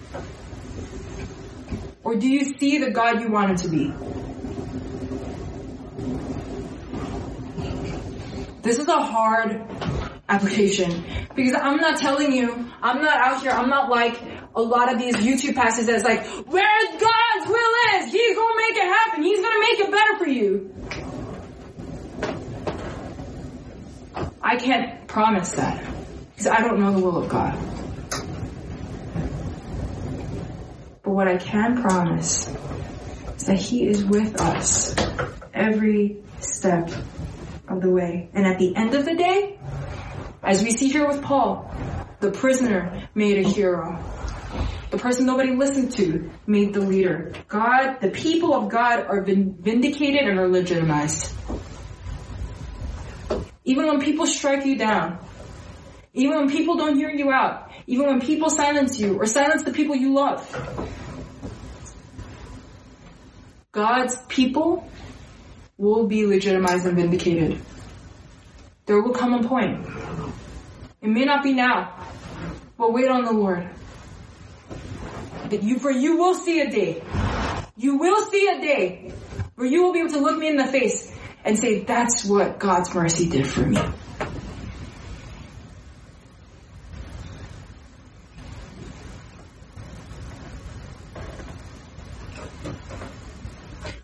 [2.03, 3.93] Or do you see the God you wanted to be?
[8.61, 9.65] This is a hard
[10.31, 11.03] application
[11.35, 14.19] because I'm not telling you, I'm not out here, I'm not like
[14.55, 18.75] a lot of these YouTube pastors that's like, where God's will is, He's gonna make
[18.75, 20.73] it happen, He's gonna make it better for you.
[24.41, 25.83] I can't promise that
[26.31, 27.57] because I don't know the will of God.
[31.03, 32.47] But what I can promise
[33.37, 34.95] is that He is with us
[35.53, 36.89] every step
[37.67, 38.29] of the way.
[38.33, 39.57] And at the end of the day,
[40.43, 41.73] as we see here with Paul,
[42.19, 44.03] the prisoner made a hero.
[44.89, 47.33] The person nobody listened to made the leader.
[47.47, 51.33] God, the people of God are vindicated and are legitimized.
[53.63, 55.19] Even when people strike you down,
[56.13, 59.71] even when people don't hear you out, even when people silence you or silence the
[59.71, 60.45] people you love,
[63.71, 64.89] God's people
[65.77, 67.61] will be legitimized and vindicated.
[68.87, 69.87] There will come a point.
[71.01, 71.95] It may not be now,
[72.77, 73.67] but wait on the Lord.
[75.49, 77.01] That you, for you will see a day.
[77.75, 79.11] You will see a day
[79.55, 81.11] where you will be able to look me in the face
[81.43, 83.79] and say, that's what God's mercy did for me.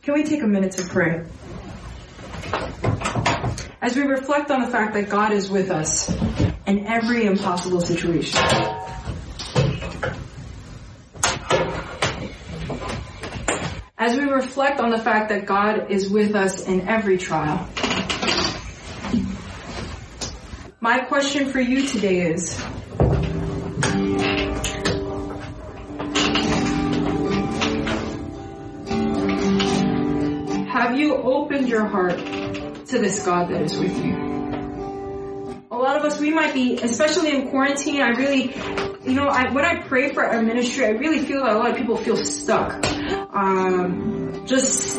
[0.02, 1.26] Can we take a minute to pray?
[3.82, 6.10] As we reflect on the fact that God is with us
[6.68, 8.40] in every impossible situation.
[13.98, 17.68] As we reflect on the fact that God is with us in every trial.
[20.82, 22.58] My question for you today is,
[30.68, 34.47] have you opened your heart to this God that is with you?
[35.88, 38.54] Lot of us, we might be, especially in quarantine, I really,
[39.06, 41.72] you know, I, when I pray for our ministry, I really feel that a lot
[41.72, 42.86] of people feel stuck.
[43.34, 44.98] Um, just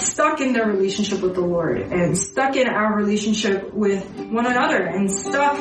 [0.00, 4.82] stuck in their relationship with the Lord and stuck in our relationship with one another
[4.82, 5.58] and stuck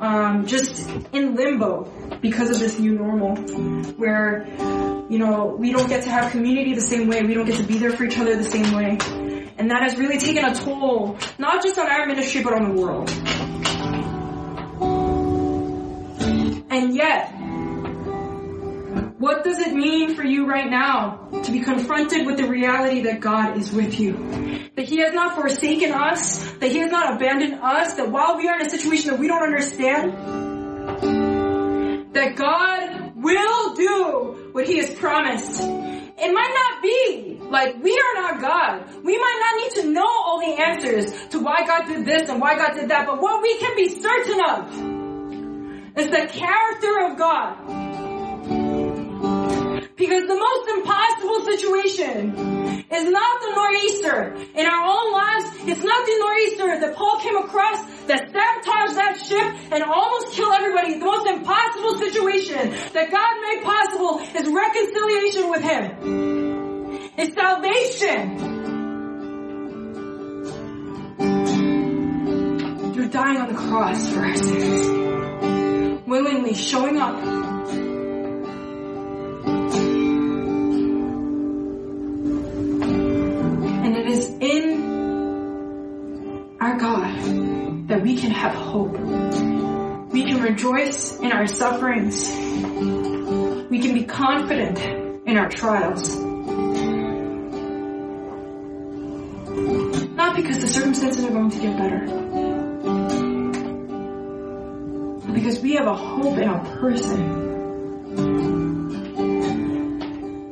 [0.00, 1.84] um, just in limbo
[2.22, 3.36] because of this new normal
[3.96, 4.46] where
[5.10, 7.20] you know we don't get to have community the same way.
[7.20, 8.96] We don't get to be there for each other the same way.
[9.58, 12.80] And that has really taken a toll not just on our ministry but on the
[12.80, 13.10] world
[16.70, 17.32] and yet
[19.20, 23.20] what does it mean for you right now to be confronted with the reality that
[23.20, 24.14] God is with you?
[24.76, 28.48] That He has not forsaken us, that He has not abandoned us, that while we
[28.48, 30.12] are in a situation that we don't understand,
[32.14, 35.60] that God will do what He has promised.
[35.60, 39.04] It might not be like we are not God.
[39.04, 42.40] We might not need to know all the answers to why God did this and
[42.40, 44.99] why God did that, but what we can be certain of
[46.00, 47.56] is the character of God
[49.96, 52.32] because the most impossible situation
[52.90, 54.34] is not the nor'easter.
[54.54, 59.20] In our own lives, it's not the nor'easter that Paul came across that sabotaged that
[59.22, 60.98] ship and almost killed everybody.
[60.98, 67.10] The most impossible situation that God made possible is reconciliation with Him.
[67.18, 68.38] It's salvation.
[72.94, 75.09] Through dying on the cross for our sins.
[76.10, 77.14] Willingly showing up
[83.84, 84.80] And it is in
[86.60, 88.98] our God that we can have hope.
[90.10, 92.28] We can rejoice in our sufferings.
[92.28, 94.80] We can be confident
[95.28, 96.18] in our trials.
[100.16, 102.29] Not because the circumstances are going to get better,
[105.40, 107.48] because we have a hope in a person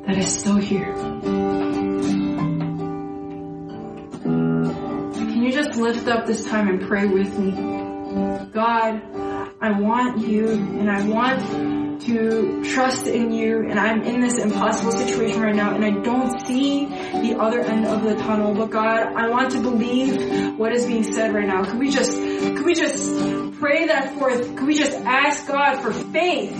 [0.06, 0.94] that is still here.
[5.12, 7.50] Can you just lift up this time and pray with me.
[8.50, 9.02] God,
[9.60, 14.92] I want you and I want to trust in you and I'm in this impossible
[14.92, 18.54] situation right now and I don't see the other end of the tunnel.
[18.54, 21.64] But God, I want to believe what is being said right now.
[21.64, 24.56] Can we just, could we just pray that forth?
[24.56, 26.50] Could we just ask God for faith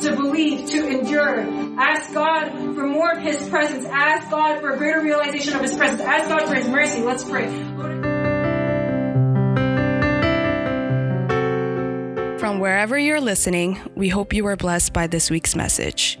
[0.00, 1.40] to believe, to endure?
[1.78, 3.84] Ask God for more of His presence.
[3.86, 6.00] Ask God for a greater realization of His presence.
[6.00, 7.02] Ask God for His mercy.
[7.02, 7.46] Let's pray.
[12.38, 16.18] From wherever you're listening, we hope you were blessed by this week's message.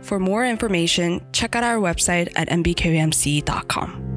[0.00, 4.07] For more information, check out our website at nbkumc.com.